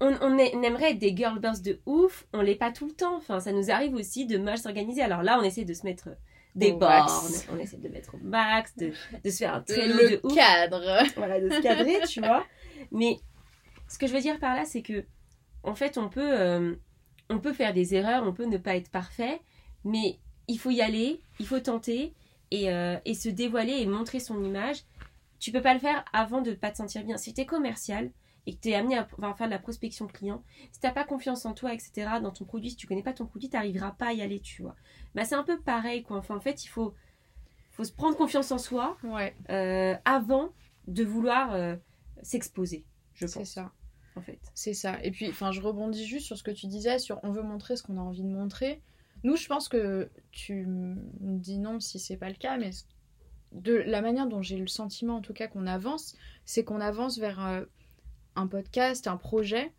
on, 0.00 0.14
on, 0.20 0.38
est- 0.38 0.54
on 0.54 0.62
aimerait 0.62 0.92
être 0.92 0.98
des 0.98 1.16
girl 1.16 1.38
boss 1.40 1.62
de 1.62 1.80
ouf, 1.86 2.26
on 2.32 2.40
l'est 2.40 2.54
pas 2.56 2.70
tout 2.72 2.86
le 2.86 2.92
temps. 2.92 3.16
Enfin, 3.16 3.40
ça 3.40 3.52
nous 3.52 3.70
arrive 3.70 3.94
aussi 3.94 4.26
de 4.26 4.38
mal 4.38 4.58
s'organiser. 4.58 5.02
Alors 5.02 5.22
là, 5.22 5.38
on 5.40 5.42
essaie 5.42 5.64
de 5.64 5.74
se 5.74 5.84
mettre 5.84 6.08
des 6.54 6.72
Au 6.72 6.78
bornes, 6.78 6.92
max. 7.04 7.46
on 7.52 7.58
essaie 7.58 7.76
de 7.76 7.88
mettre 7.88 8.14
au 8.14 8.18
max, 8.22 8.76
de, 8.76 8.92
de 9.24 9.30
se 9.30 9.38
faire 9.38 9.54
un 9.54 9.64
le 9.68 10.10
de 10.16 10.20
ouf 10.24 10.34
cadre. 10.34 10.82
voilà, 11.16 11.40
de 11.40 11.48
se 11.50 11.60
cadrer, 11.60 12.00
tu 12.08 12.20
vois. 12.26 12.44
Mais 12.90 13.16
ce 13.88 13.98
que 13.98 14.06
je 14.06 14.12
veux 14.12 14.20
dire 14.20 14.38
par 14.40 14.54
là, 14.56 14.64
c'est 14.64 14.82
que, 14.82 15.04
en 15.62 15.74
fait, 15.74 15.98
on 15.98 16.08
peut, 16.08 16.20
euh, 16.40 16.74
on 17.30 17.38
peut 17.38 17.52
faire 17.52 17.74
des 17.74 17.94
erreurs, 17.94 18.24
on 18.26 18.32
peut 18.32 18.46
ne 18.46 18.56
pas 18.58 18.76
être 18.76 18.90
parfait, 18.90 19.40
mais 19.84 20.18
il 20.48 20.58
faut 20.58 20.70
y 20.70 20.80
aller, 20.80 21.20
il 21.38 21.46
faut 21.46 21.60
tenter 21.60 22.14
et, 22.50 22.72
euh, 22.72 22.96
et 23.04 23.14
se 23.14 23.28
dévoiler 23.28 23.74
et 23.80 23.86
montrer 23.86 24.18
son 24.20 24.42
image. 24.42 24.78
Tu 25.38 25.52
peux 25.52 25.62
pas 25.62 25.74
le 25.74 25.80
faire 25.80 26.04
avant 26.12 26.40
de 26.42 26.52
pas 26.52 26.70
te 26.70 26.76
sentir 26.78 27.04
bien. 27.04 27.16
Si 27.16 27.32
tu 27.34 27.40
es 27.42 27.46
commercial 27.46 28.10
et 28.46 28.54
que 28.56 28.60
tu 28.60 28.68
es 28.70 28.74
amené 28.74 28.96
à 28.96 29.08
à 29.22 29.34
faire 29.34 29.46
de 29.46 29.52
la 29.52 29.58
prospection 29.58 30.06
client, 30.06 30.42
si 30.72 30.80
t'as 30.80 30.90
pas 30.92 31.04
confiance 31.04 31.44
en 31.46 31.54
toi, 31.54 31.72
etc., 31.74 31.92
dans 32.22 32.32
ton 32.32 32.44
produit, 32.44 32.70
si 32.70 32.76
tu 32.76 32.86
connais 32.86 33.02
pas 33.02 33.12
ton 33.12 33.26
produit, 33.26 33.48
t'arriveras 33.50 33.92
pas 33.92 34.08
à 34.08 34.12
y 34.12 34.22
aller, 34.22 34.40
tu 34.40 34.62
vois. 34.62 34.74
Bah, 35.14 35.24
c'est 35.24 35.34
un 35.34 35.44
peu 35.44 35.60
pareil, 35.60 36.02
quoi. 36.02 36.16
Enfin, 36.18 36.36
en 36.36 36.40
fait, 36.40 36.64
il 36.64 36.68
faut, 36.68 36.94
faut 37.70 37.84
se 37.84 37.92
prendre 37.92 38.16
confiance 38.16 38.50
en 38.52 38.58
soi, 38.58 38.96
Ouais, 39.04 39.36
euh, 39.50 39.94
avant 40.04 40.50
de 40.86 41.04
vouloir 41.04 41.52
euh, 41.54 41.76
s'exposer, 42.22 42.86
je 43.14 43.26
c'est 43.26 43.40
pense, 43.40 43.50
ça. 43.52 43.72
en 44.16 44.22
fait. 44.22 44.40
C'est 44.54 44.74
ça. 44.74 44.98
Et 45.04 45.10
puis, 45.10 45.28
enfin, 45.30 45.52
je 45.52 45.60
rebondis 45.60 46.06
juste 46.06 46.26
sur 46.26 46.36
ce 46.38 46.42
que 46.42 46.50
tu 46.50 46.66
disais, 46.66 46.98
sur 46.98 47.20
on 47.22 47.30
veut 47.32 47.42
montrer 47.42 47.76
ce 47.76 47.82
qu'on 47.82 47.98
a 47.98 48.00
envie 48.00 48.22
de 48.24 48.28
montrer. 48.28 48.82
Nous, 49.24 49.36
je 49.36 49.46
pense 49.46 49.68
que 49.68 50.10
tu 50.30 50.66
me 50.66 51.38
dis 51.38 51.58
non 51.58 51.80
si 51.80 51.98
c'est 51.98 52.16
pas 52.16 52.28
le 52.28 52.36
cas, 52.36 52.56
mais 52.56 52.70
de 53.52 53.74
la 53.74 54.00
manière 54.02 54.26
dont 54.26 54.42
j'ai 54.42 54.56
le 54.58 54.66
sentiment, 54.66 55.16
en 55.16 55.20
tout 55.20 55.32
cas, 55.32 55.46
qu'on 55.48 55.66
avance, 55.66 56.14
c'est 56.44 56.64
qu'on 56.64 56.80
avance 56.80 57.18
vers 57.18 57.44
euh, 57.46 57.62
un 58.36 58.46
podcast, 58.46 59.06
un 59.06 59.16
projet, 59.16 59.72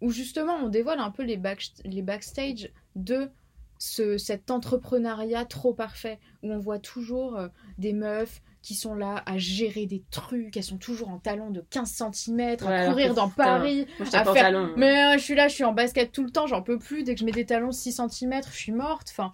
où 0.00 0.10
justement 0.10 0.54
on 0.56 0.68
dévoile 0.68 0.98
un 1.00 1.10
peu 1.10 1.22
les, 1.22 1.36
back- 1.36 1.72
les 1.84 2.02
backstage 2.02 2.70
de 2.96 3.30
ce, 3.78 4.16
cet 4.18 4.50
entrepreneuriat 4.50 5.44
trop 5.44 5.74
parfait, 5.74 6.18
où 6.42 6.52
on 6.52 6.58
voit 6.58 6.78
toujours 6.78 7.36
euh, 7.36 7.48
des 7.78 7.92
meufs 7.92 8.40
qui 8.62 8.74
sont 8.76 8.94
là 8.94 9.22
à 9.26 9.38
gérer 9.38 9.86
des 9.86 10.04
trucs, 10.12 10.56
elles 10.56 10.62
sont 10.62 10.78
toujours 10.78 11.08
en 11.08 11.18
talons 11.18 11.50
de 11.50 11.64
15 11.68 11.90
cm, 12.12 12.40
à 12.64 12.86
courir 12.86 13.12
dans 13.12 13.28
putain, 13.28 13.44
Paris, 13.44 13.86
Moi, 13.98 14.08
je 14.10 14.16
à 14.16 14.24
faire- 14.24 14.34
talon. 14.34 14.72
mais 14.76 15.14
euh, 15.14 15.18
je 15.18 15.22
suis 15.24 15.34
là, 15.34 15.48
je 15.48 15.54
suis 15.54 15.64
en 15.64 15.72
basket 15.72 16.12
tout 16.12 16.22
le 16.22 16.30
temps, 16.30 16.46
j'en 16.46 16.62
peux 16.62 16.78
plus. 16.78 17.02
Dès 17.02 17.14
que 17.14 17.20
je 17.20 17.24
mets 17.24 17.32
des 17.32 17.44
talons 17.44 17.72
6 17.72 17.92
cm, 18.08 18.40
je 18.48 18.56
suis 18.56 18.70
morte. 18.72 19.08
Enfin, 19.10 19.32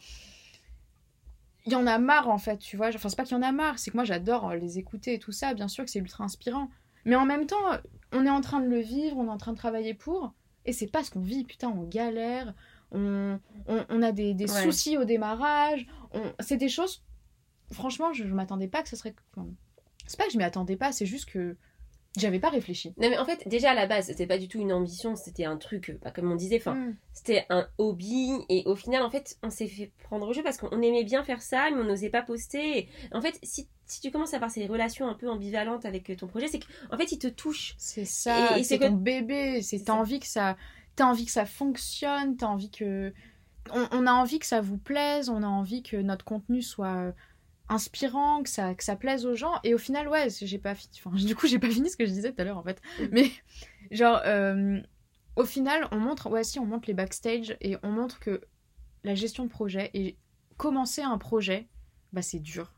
il 1.68 1.72
y 1.72 1.76
en 1.76 1.87
a 1.87 1.98
marre 1.98 2.28
en 2.28 2.38
fait, 2.38 2.58
tu 2.58 2.76
vois. 2.76 2.88
Enfin, 2.88 3.08
c'est 3.08 3.16
pas 3.16 3.25
qu'il 3.25 3.37
y 3.37 3.40
en 3.40 3.42
a 3.42 3.52
marre, 3.52 3.78
c'est 3.78 3.90
que 3.90 3.96
moi 3.96 4.04
j'adore 4.04 4.50
euh, 4.50 4.56
les 4.56 4.78
écouter 4.78 5.14
et 5.14 5.18
tout 5.18 5.32
ça. 5.32 5.54
Bien 5.54 5.68
sûr 5.68 5.84
que 5.84 5.90
c'est 5.90 5.98
ultra 6.00 6.25
inspirant. 6.25 6.68
Mais 7.04 7.14
en 7.16 7.25
même 7.26 7.46
temps, 7.46 7.72
euh, 7.72 7.78
on 8.12 8.26
est 8.26 8.30
en 8.30 8.40
train 8.40 8.60
de 8.60 8.66
le 8.68 8.80
vivre, 8.80 9.16
on 9.18 9.26
est 9.26 9.30
en 9.30 9.38
train 9.38 9.52
de 9.52 9.56
travailler 9.58 9.94
pour. 9.94 10.34
Et 10.64 10.72
c'est 10.72 10.87
pas 10.88 11.02
ce 11.04 11.10
qu'on 11.10 11.20
vit, 11.20 11.44
putain, 11.44 11.68
on 11.68 11.84
galère. 11.84 12.54
On, 12.90 13.38
on, 13.66 13.84
on 13.88 14.02
a 14.02 14.12
des, 14.12 14.34
des 14.34 14.50
Ouais. 14.50 14.62
soucis 14.64 14.96
au 14.98 15.04
démarrage. 15.04 15.87
on- 16.12 16.32
C'est 16.40 16.56
des 16.56 16.68
choses. 16.70 17.02
Franchement, 17.72 18.12
je, 18.12 18.26
je 18.26 18.34
m'attendais 18.34 18.68
pas 18.68 18.82
que 18.82 18.88
ce 18.88 18.96
serait. 18.96 19.14
enfin, 19.37 19.46
c'est 20.06 20.18
pas 20.18 20.25
que 20.26 20.32
je 20.32 20.38
m'y 20.38 20.44
attendais 20.44 20.76
pas, 20.76 20.90
c'est 20.92 21.04
juste 21.06 21.26
que 21.30 21.56
j'avais 22.17 22.41
pas 22.41 22.49
réfléchi. 22.49 22.95
Non, 22.97 23.11
mais 23.11 23.19
en 23.19 23.25
fait, 23.25 23.47
déjà 23.47 23.71
à 23.71 23.75
la 23.75 23.87
base, 23.87 24.07
c'était 24.07 24.27
pas 24.27 24.38
du 24.38 24.49
tout 24.49 24.59
une 24.59 24.73
ambition, 24.73 25.15
c'était 25.15 25.45
un 25.45 25.57
truc, 25.57 25.91
euh, 25.91 25.99
bah, 26.03 26.11
comme 26.11 26.31
on 26.33 26.35
disait, 26.37 26.57
enfin, 26.57 26.75
Mm. 26.75 26.97
c'était 27.12 27.47
un 27.50 27.69
hobby. 27.79 28.31
Et 28.49 28.62
au 28.67 28.75
final, 28.75 29.03
en 29.03 29.11
fait, 29.11 29.37
on 29.43 29.50
s'est 29.50 29.69
fait 29.69 29.93
prendre 30.05 30.27
au 30.27 30.33
jeu 30.33 30.43
parce 30.43 30.57
qu'on 30.57 30.81
aimait 30.83 31.05
bien 31.05 31.23
faire 31.23 31.43
ça, 31.43 31.69
mais 31.71 31.77
on 31.81 31.85
n'osait 31.85 32.11
pas 32.11 32.23
poster. 32.23 32.79
Et 32.79 32.88
en 33.12 33.21
fait, 33.21 33.38
si, 33.43 33.69
si 33.87 34.00
tu 34.00 34.11
commences 34.11 34.33
à 34.33 34.37
avoir 34.37 34.50
ces 34.50 34.67
relations 34.67 35.07
un 35.09 35.15
peu 35.15 35.29
ambivalentes 35.31 35.85
avec 35.85 36.11
euh, 36.11 36.17
ton 36.17 36.27
projet, 36.27 36.49
c'est 36.49 36.59
qu'en 36.61 36.97
fait, 36.97 37.12
il 37.12 37.19
te 37.19 37.29
touche. 37.29 37.75
C'est 37.79 38.05
ça, 38.05 38.57
Et- 38.57 38.61
et 38.61 38.65
c'est 38.65 38.79
ton 38.79 38.91
bébé, 38.93 39.62
c'est 39.62 39.85
t'as 39.85 39.93
envie 39.95 40.19
que 40.21 40.27
ça 40.27 40.57
t'as 40.97 41.05
envie 41.07 41.27
que 41.27 41.31
ça 41.31 41.47
fonctionne, 41.47 42.37
t'as 42.37 42.47
envie 42.47 42.71
que 42.73 43.12
on, 43.73 43.87
on 43.93 44.07
a 44.09 44.12
envie 44.12 44.41
que 44.41 44.47
ça 44.47 44.61
vous 44.61 44.79
plaise, 44.79 45.29
on 45.29 45.45
a 45.45 45.47
envie 45.47 45.83
que 45.85 45.97
notre 45.97 46.25
contenu 46.25 46.61
soit 46.62 47.12
inspirant, 47.68 48.42
que 48.42 48.48
ça 48.48 48.75
que 48.75 48.82
ça 48.84 48.96
plaise 48.96 49.26
aux 49.26 49.34
gens 49.34 49.54
et 49.64 49.75
au 49.75 49.78
final 49.78 50.08
ouais, 50.08 50.28
j'ai 50.30 50.58
pas 50.58 50.75
fini 50.75 50.92
enfin 51.04 51.16
du 51.26 51.34
coup, 51.37 51.46
j'ai 51.46 51.58
pas 51.58 51.70
fini 51.70 51.90
ce 51.90 51.96
que 51.96 52.06
je 52.06 52.10
disais 52.12 52.32
tout 52.32 52.40
à 52.40 52.44
l'heure 52.44 52.58
en 52.58 52.62
fait. 52.62 52.80
Mhm. 53.00 53.08
Mais 53.12 53.30
genre 53.90 54.20
euh, 54.25 54.80
au 55.37 55.44
final, 55.44 55.87
on 55.92 55.98
montre 55.98 56.28
ouais 56.30 56.44
si 56.44 56.58
on 56.58 56.66
montre 56.66 56.88
les 56.88 56.94
backstage 56.94 57.56
et 57.60 57.76
on 57.82 57.90
montre 57.90 58.18
que 58.20 58.40
la 59.04 59.14
gestion 59.14 59.44
de 59.44 59.50
projet 59.50 59.90
et 59.94 60.16
commencer 60.56 61.02
un 61.02 61.18
projet, 61.18 61.68
bah 62.12 62.22
c'est 62.22 62.40
dur. 62.40 62.72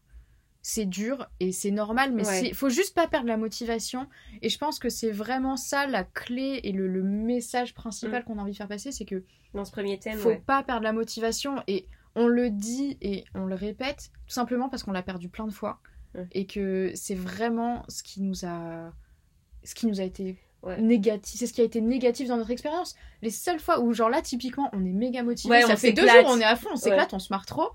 c'est 0.62 0.84
dur 0.84 1.26
et 1.40 1.52
c'est 1.52 1.70
normal, 1.70 2.12
mais 2.12 2.26
Ouais. 2.28 2.48
il 2.48 2.54
faut 2.54 2.68
juste 2.68 2.94
pas 2.94 3.06
perdre 3.08 3.26
la 3.28 3.38
motivation. 3.38 4.06
Et 4.42 4.50
je 4.50 4.58
pense 4.58 4.78
que 4.78 4.90
c'est 4.90 5.10
vraiment 5.10 5.56
ça 5.56 5.86
la 5.86 6.04
clé 6.04 6.60
et 6.64 6.72
le, 6.72 6.86
le 6.86 7.02
message 7.02 7.72
principal 7.72 8.22
qu'on 8.24 8.38
a 8.38 8.42
envie 8.42 8.52
de 8.52 8.56
faire 8.58 8.68
passer, 8.68 8.92
c'est 8.92 9.06
que 9.06 9.24
Dans 9.54 9.64
ce 9.64 9.72
premier 9.72 9.98
thème, 9.98 10.18
faut 10.18 10.28
ouais. 10.28 10.42
pas 10.44 10.62
perdre 10.62 10.82
la 10.82 10.92
motivation. 10.92 11.62
Et 11.66 11.86
on 12.14 12.26
le 12.26 12.50
dit 12.50 12.98
et 13.00 13.24
on 13.34 13.44
le 13.46 13.54
répète, 13.54 14.10
tout 14.26 14.32
simplement 14.32 14.68
parce 14.68 14.82
qu'on 14.82 14.92
l'a 14.92 15.02
perdu 15.02 15.28
plein 15.28 15.46
de 15.46 15.52
fois. 15.52 15.80
Ouais. 16.14 16.26
Et 16.32 16.46
que 16.46 16.90
c'est 16.94 17.14
vraiment 17.14 17.84
ce 17.88 18.02
qui 18.02 18.20
nous 18.20 18.44
a, 18.44 18.92
ce 19.62 19.74
qui 19.74 19.86
nous 19.86 20.00
a 20.00 20.04
été 20.04 20.38
Ouais. 20.62 20.78
négatif. 20.78 21.38
C'est 21.38 21.46
ce 21.46 21.54
qui 21.54 21.62
a 21.62 21.64
été 21.64 21.80
négatif 21.80 22.28
dans 22.28 22.36
notre 22.36 22.50
expérience. 22.50 22.94
Les 23.22 23.30
seules 23.30 23.58
fois 23.60 23.80
où, 23.80 23.94
genre 23.94 24.10
là, 24.10 24.20
typiquement, 24.20 24.68
on 24.74 24.84
est 24.84 24.92
méga 24.92 25.22
motivé, 25.22 25.54
Ouais, 25.54 25.62
ça 25.62 25.72
on 25.72 25.76
fait 25.76 25.92
deux 25.92 26.06
jours, 26.06 26.26
on 26.26 26.38
est 26.38 26.44
à 26.44 26.54
fond, 26.54 26.68
on 26.72 26.76
s'éclate, 26.76 27.14
on 27.14 27.18
se 27.18 27.32
marre 27.32 27.46
trop. 27.46 27.70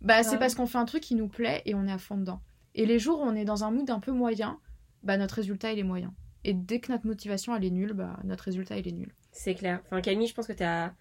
Bah, 0.00 0.22
c'est 0.22 0.38
parce 0.38 0.54
qu'on 0.54 0.66
fait 0.66 0.78
un 0.78 0.84
truc 0.84 1.02
qui 1.02 1.16
nous 1.16 1.26
plaît 1.26 1.60
et 1.66 1.74
on 1.74 1.86
est 1.88 1.92
à 1.92 1.98
fond 1.98 2.16
dedans. 2.16 2.40
Et 2.76 2.86
les 2.86 3.00
jours 3.00 3.18
où 3.20 3.24
on 3.24 3.34
est 3.34 3.44
dans 3.44 3.64
un 3.64 3.72
mood 3.72 3.90
un 3.90 3.98
peu 3.98 4.12
moyen, 4.12 4.60
bah 5.02 5.16
notre 5.16 5.34
résultat 5.36 5.72
il 5.72 5.80
est 5.80 5.82
moyen. 5.84 6.14
Et 6.44 6.54
dès 6.54 6.78
que 6.78 6.92
notre 6.92 7.04
motivation 7.06 7.56
elle 7.56 7.64
est 7.64 7.70
nulle, 7.70 7.94
bah 7.94 8.16
notre 8.22 8.44
résultat 8.44 8.76
il 8.78 8.86
est 8.86 8.92
nul. 8.92 9.12
C'est 9.32 9.54
clair. 9.56 9.80
Enfin, 9.86 10.00
Camille, 10.00 10.28
je 10.28 10.34
pense 10.34 10.46
que 10.46 10.52
tu 10.52 10.62
as, 10.62 10.94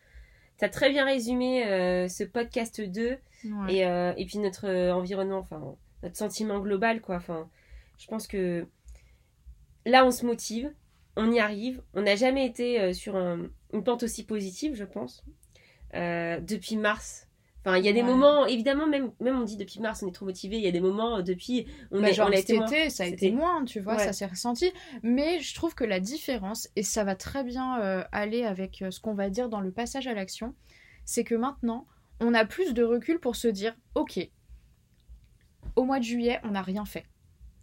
très 0.67 0.89
bien 0.89 1.05
résumé 1.05 1.65
euh, 1.65 2.09
ce 2.09 2.25
podcast 2.25 2.81
2 2.81 3.17
Ouais. 3.45 3.73
et, 3.73 3.85
euh, 3.85 4.11
et 4.17 4.25
puis 4.25 4.37
notre 4.39 4.67
euh, 4.67 4.91
environnement, 4.91 5.37
enfin, 5.37 5.75
notre 6.03 6.17
sentiment 6.17 6.59
global, 6.59 6.99
quoi. 6.99 7.15
Enfin, 7.15 7.47
je 7.97 8.05
pense 8.07 8.27
que 8.27 8.67
là, 9.85 10.05
on 10.05 10.11
se 10.11 10.25
motive, 10.25 10.73
on 11.15 11.31
y 11.31 11.39
arrive. 11.39 11.81
On 11.93 12.01
n'a 12.01 12.17
jamais 12.17 12.45
été 12.45 12.93
sur 12.93 13.15
un- 13.15 13.47
une 13.71 13.85
pente 13.85 14.03
aussi 14.03 14.25
positive, 14.25 14.75
je 14.75 14.83
pense, 14.83 15.23
depuis 15.93 16.75
mars. 16.75 17.28
Enfin, 17.65 17.77
il 17.77 17.85
y 17.85 17.89
a 17.89 17.93
des 17.93 18.01
Ouais. 18.01 18.07
moments, 18.07 18.45
évidemment, 18.45 18.87
même, 18.87 19.11
même 19.19 19.37
on 19.39 19.43
dit 19.43 19.57
depuis 19.57 19.81
mars, 19.81 20.01
on 20.01 20.07
est 20.07 20.13
trop 20.13 20.25
motivé. 20.25 20.55
Il 20.57 20.63
y 20.63 20.67
a 20.67 20.71
des 20.71 20.79
moments 20.79 21.17
euh, 21.17 21.21
depuis, 21.21 21.67
on, 21.91 22.01
Bah, 22.01 22.09
est, 22.09 22.13
genre 22.13 22.29
on 22.29 22.31
a 22.31 22.37
cet 22.37 22.49
été 22.51 22.89
ça 22.89 23.03
a 23.03 23.07
été 23.07 23.31
moins, 23.31 23.65
tu 23.65 23.81
vois, 23.81 23.95
Ouais. 23.97 24.05
ça 24.05 24.13
s'est 24.13 24.25
ressenti. 24.25 24.71
Mais 25.03 25.39
je 25.41 25.53
trouve 25.53 25.75
que 25.75 25.83
la 25.83 25.99
différence, 25.99 26.69
et 26.77 26.83
ça 26.83 27.03
va 27.03 27.15
très 27.15 27.43
bien 27.43 27.79
euh, 27.81 28.03
aller 28.13 28.45
avec 28.45 28.81
euh, 28.81 28.91
ce 28.91 29.01
qu'on 29.01 29.13
va 29.13 29.29
dire 29.29 29.49
dans 29.49 29.59
le 29.59 29.71
passage 29.71 30.07
à 30.07 30.13
l'action, 30.13 30.55
c'est 31.03 31.25
que 31.25 31.35
maintenant, 31.35 31.85
on 32.21 32.33
a 32.33 32.45
plus 32.45 32.73
de 32.73 32.83
recul 32.83 33.19
pour 33.19 33.35
se 33.35 33.49
dire, 33.49 33.75
ok, 33.95 34.19
au 35.75 35.83
mois 35.83 35.99
de 35.99 36.03
juillet, 36.05 36.39
on 36.43 36.51
n'a 36.51 36.61
rien 36.61 36.85
fait. 36.85 37.05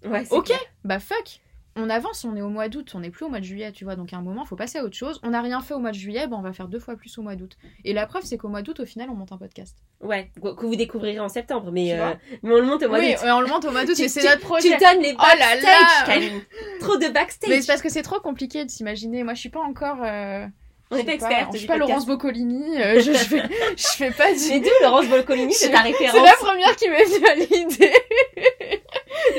Ouais, 0.04 0.24
Ok, 0.30 0.46
clair. 0.46 0.58
bah 0.84 0.98
fuck. 1.00 1.40
On 1.78 1.90
avance, 1.90 2.24
on 2.24 2.34
est 2.36 2.40
au 2.40 2.48
mois 2.48 2.68
d'août, 2.68 2.92
on 2.94 3.00
n'est 3.00 3.10
plus 3.10 3.24
au 3.26 3.28
mois 3.28 3.38
de 3.40 3.44
juillet, 3.44 3.70
tu 3.70 3.84
vois. 3.84 3.96
Donc 3.96 4.12
à 4.12 4.16
un 4.16 4.22
moment, 4.22 4.44
faut 4.46 4.56
passer 4.56 4.78
à 4.78 4.84
autre 4.84 4.96
chose. 4.96 5.20
On 5.22 5.30
n'a 5.30 5.42
rien 5.42 5.60
fait 5.60 5.74
au 5.74 5.78
mois 5.78 5.90
de 5.90 5.96
juillet, 5.96 6.26
bah 6.26 6.36
on 6.38 6.42
va 6.42 6.52
faire 6.54 6.68
deux 6.68 6.78
fois 6.78 6.96
plus 6.96 7.16
au 7.18 7.22
mois 7.22 7.36
d'août. 7.36 7.52
Et 7.84 7.92
la 7.92 8.06
preuve, 8.06 8.22
c'est 8.24 8.38
qu'au 8.38 8.48
mois 8.48 8.62
d'août, 8.62 8.80
au 8.80 8.86
final, 8.86 9.08
on 9.10 9.14
monte 9.14 9.32
un 9.32 9.36
podcast. 9.36 9.76
Ouais, 10.00 10.30
que 10.42 10.64
vous 10.66 10.76
découvrirez 10.76 11.20
en 11.20 11.28
septembre, 11.28 11.70
mais, 11.72 11.88
Tu 11.94 12.00
euh, 12.00 12.14
mais 12.42 12.52
on 12.54 12.56
le 12.56 12.62
monte 12.62 12.82
au 12.82 12.88
mois 12.88 12.98
oui, 12.98 13.12
d'août. 13.12 13.20
ouais, 13.24 13.30
on 13.30 13.40
le 13.40 13.46
monte 13.46 13.64
au 13.66 13.70
mois 13.70 13.84
d'août, 13.84 13.94
Tu- 13.94 14.02
mais 14.02 14.08
c'est 14.08 14.20
tu- 14.20 14.26
notre 14.26 14.40
Tu 14.40 14.46
projet. 14.46 14.68
donnes 14.78 15.02
les 15.02 15.14
Oh 15.18 15.22
là 15.22 15.36
backstage, 15.38 16.22
là. 16.22 16.40
Trop 16.80 16.96
de 16.96 17.08
backstage. 17.08 17.50
Mais 17.50 17.60
c'est 17.60 17.66
parce 17.66 17.82
que 17.82 17.88
c'est 17.90 18.02
trop 18.02 18.20
compliqué 18.20 18.64
de 18.64 18.70
s'imaginer. 18.70 19.22
Moi, 19.22 19.34
je 19.34 19.40
suis 19.40 19.50
pas 19.50 19.60
encore. 19.60 19.98
euh, 20.02 20.46
On 20.90 21.02
pas 21.04 21.12
experte 21.12 21.50
Je 21.52 21.58
suis 21.58 21.66
pas. 21.66 21.76
Laurence 21.76 22.06
Boccolini. 22.06 22.80
euh, 22.80 23.00
je, 23.00 23.12
je 23.12 23.18
fais, 23.18 23.42
je 23.76 23.86
fais 23.86 24.10
pas 24.12 24.32
du. 24.32 24.38
Mais 24.48 24.60
d'où 24.60 24.68
Laurence 24.82 25.06
Bolcolini, 25.08 25.52
c'est 25.52 25.70
ta 25.70 25.78
C'est 25.78 25.82
référence. 25.90 26.24
la 26.24 26.32
première 26.38 26.76
qui 26.76 26.88
m'est 26.88 27.04
venue 27.04 27.26
à 27.26 27.34
l'idée. 27.34 27.92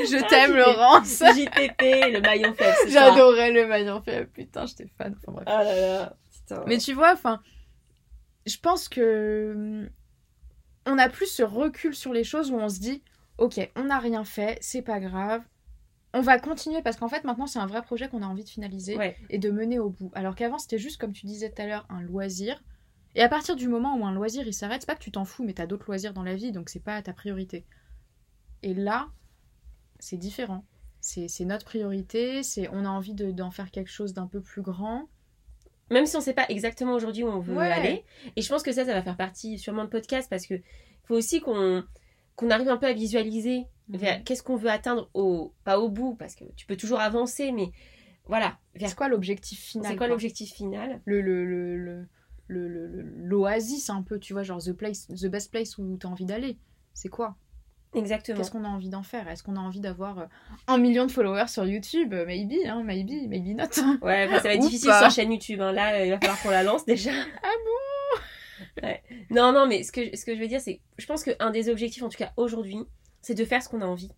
Je 0.06 0.16
Ah, 0.24 0.28
t'aime. 0.28 0.56
Laurence. 0.56 1.18
JPP, 1.36 1.80
le 2.12 2.20
maillon 2.20 2.52
faible. 2.54 2.76
J'adorais 2.90 3.50
le 3.52 3.66
maillon 3.66 4.00
faible. 4.02 4.28
Putain, 4.30 4.66
j'étais 4.66 4.86
fan. 4.98 5.16
Enfin. 5.26 5.40
Oh 5.46 5.50
là 5.50 5.64
là. 5.80 6.16
Putain. 6.32 6.64
Mais 6.66 6.78
tu 6.78 6.92
vois, 6.92 7.12
enfin, 7.12 7.40
je 8.46 8.56
pense 8.58 8.88
que 8.88 9.52
hum, 9.54 9.90
on 10.86 10.98
a 10.98 11.08
plus 11.08 11.26
ce 11.26 11.42
recul 11.42 11.94
sur 11.94 12.12
les 12.12 12.24
choses 12.24 12.50
où 12.50 12.56
on 12.56 12.68
se 12.68 12.80
dit, 12.80 13.02
ok, 13.38 13.70
on 13.76 13.84
n'a 13.84 13.98
rien 13.98 14.24
fait, 14.24 14.58
c'est 14.60 14.82
pas 14.82 15.00
grave. 15.00 15.42
On 16.14 16.22
va 16.22 16.38
continuer 16.38 16.80
parce 16.80 16.96
qu'en 16.96 17.08
fait 17.08 17.24
maintenant 17.24 17.46
c'est 17.46 17.58
un 17.58 17.66
vrai 17.66 17.82
projet 17.82 18.08
qu'on 18.08 18.22
a 18.22 18.26
envie 18.26 18.42
de 18.42 18.48
finaliser 18.48 18.96
Ouais. 18.96 19.14
et 19.28 19.36
de 19.38 19.50
mener 19.50 19.78
au 19.78 19.90
bout. 19.90 20.10
Alors 20.14 20.34
qu'avant 20.34 20.56
c'était 20.56 20.78
juste 20.78 20.98
comme 20.98 21.12
tu 21.12 21.26
disais 21.26 21.50
tout 21.50 21.60
à 21.60 21.66
l'heure 21.66 21.86
un 21.90 22.00
loisir. 22.00 22.62
Et 23.14 23.20
à 23.22 23.28
partir 23.28 23.56
du 23.56 23.68
moment 23.68 23.94
où 23.94 24.06
un 24.06 24.12
loisir 24.14 24.46
il 24.46 24.54
s'arrête, 24.54 24.80
c'est 24.80 24.86
pas 24.86 24.94
que 24.94 25.02
tu 25.02 25.10
t'en 25.12 25.26
fous, 25.26 25.44
mais 25.44 25.52
t'as 25.52 25.66
d'autres 25.66 25.84
loisirs 25.86 26.14
dans 26.14 26.22
la 26.22 26.34
vie 26.34 26.50
donc 26.50 26.70
c'est 26.70 26.82
pas 26.82 27.02
ta 27.02 27.12
priorité. 27.12 27.66
Et 28.62 28.72
là, 28.72 29.08
c'est 29.98 30.16
différent. 30.16 30.64
C'est 31.00 31.44
notre 31.44 31.64
priorité, 31.64 32.42
c'est 32.42 32.68
on 32.72 32.84
a 32.84 32.88
envie 32.88 33.14
de- 33.14 33.30
d'en 33.30 33.50
faire 33.50 33.70
quelque 33.70 33.90
chose 33.90 34.12
d'un 34.14 34.26
peu 34.26 34.40
plus 34.40 34.62
grand. 34.62 35.08
Même 35.90 36.04
si 36.06 36.16
on 36.16 36.20
sait 36.20 36.34
pas 36.34 36.44
exactement 36.48 36.92
aujourd'hui 36.94 37.22
où 37.24 37.28
on 37.28 37.38
veut 37.40 37.56
Ouais. 37.56 37.70
aller. 37.70 38.04
Et 38.36 38.42
je 38.42 38.48
pense 38.48 38.62
que 38.62 38.72
ça, 38.72 38.84
ça 38.84 38.92
va 38.92 39.02
faire 39.02 39.16
partie 39.16 39.58
sûrement 39.58 39.84
de 39.84 39.88
podcast 39.88 40.28
parce 40.28 40.46
que 40.46 40.54
faut 41.04 41.14
aussi 41.14 41.40
qu'on 41.40 41.82
qu'on 42.36 42.50
arrive 42.50 42.68
un 42.68 42.76
peu 42.76 42.86
à 42.86 42.92
visualiser 42.92 43.64
vers 43.88 44.22
qu'est-ce 44.22 44.42
qu'on 44.42 44.56
veut 44.56 44.70
atteindre 44.70 45.08
au 45.14 45.54
pas 45.64 45.78
au 45.80 45.88
bout 45.88 46.14
parce 46.14 46.34
que 46.34 46.44
tu 46.56 46.66
peux 46.66 46.76
toujours 46.76 47.00
avancer 47.00 47.50
mais 47.52 47.70
voilà 48.26 48.58
vers 48.74 48.90
C'est 48.90 48.94
quoi 48.96 49.08
l'objectif 49.08 49.58
final 49.60 49.90
c'est 49.90 49.96
quoi 49.96 50.06
l'objectif 50.08 50.52
final? 50.52 51.00
Le 51.06 51.20
le 51.22 51.44
le 51.46 51.76
le 51.76 52.06
le- 52.48 52.68
le- 52.86 53.02
l'oasis 53.02 53.88
un 53.90 54.02
peu 54.02 54.18
tu 54.20 54.34
vois 54.34 54.42
genre 54.42 54.62
the 54.62 54.72
place 54.72 55.08
the 55.08 55.26
best 55.26 55.50
place 55.50 55.78
où 55.78 55.96
t'as 55.96 56.08
envie 56.08 56.26
d'aller 56.26 56.58
c'est 56.92 57.08
quoi? 57.08 57.36
Exactement 57.94 58.38
qu'est-ce 58.38 58.50
qu'on 58.50 58.64
a 58.64 58.68
envie 58.68 58.88
d'en 58.88 59.02
faire? 59.02 59.28
Est-ce 59.28 59.42
qu'on 59.42 59.56
a 59.56 59.60
envie 59.60 59.80
d'avoir 59.80 60.18
euh, 60.18 60.26
un 60.66 60.78
million 60.78 61.06
de 61.06 61.10
followers 61.12 61.48
sur 61.48 61.64
YouTube? 61.66 62.12
Euh, 62.14 62.26
maybe 62.26 62.54
hein 62.66 62.82
maybe 62.84 63.28
maybe 63.28 63.56
not 63.56 63.64
ouais 64.02 64.26
enfin, 64.26 64.36
ça 64.36 64.42
va 64.48 64.54
être 64.54 64.60
Ou 64.60 64.66
difficile 64.66 64.88
pas. 64.88 64.98
sur 64.98 65.04
la 65.04 65.10
chaîne 65.10 65.32
YouTube 65.32 65.60
hein. 65.60 65.72
là 65.72 65.94
euh, 65.94 66.04
il 66.06 66.10
va 66.10 66.18
falloir 66.18 66.40
qu'on 66.42 66.50
la 66.50 66.62
lance 66.62 66.84
déjà 66.84 67.10
ah 67.42 67.48
bon? 67.64 68.20
Ouais. 68.82 69.02
Non, 69.30 69.52
non, 69.52 69.66
mais 69.68 69.82
ce 69.84 69.92
que, 69.92 70.16
ce 70.16 70.24
que 70.24 70.34
je 70.34 70.40
veux 70.40 70.48
dire, 70.48 70.60
c'est 70.60 70.80
je 70.98 71.06
pense 71.06 71.22
qu'un 71.22 71.50
des 71.50 71.68
objectifs, 71.68 72.02
en 72.02 72.08
tout 72.08 72.18
cas 72.18 72.32
aujourd'hui, 72.36 72.78
c'est 73.22 73.34
de 73.34 73.44
faire 73.44 73.62
ce 73.62 73.68
qu'on 73.68 73.82
a 73.82 73.86
envie, 73.86 74.08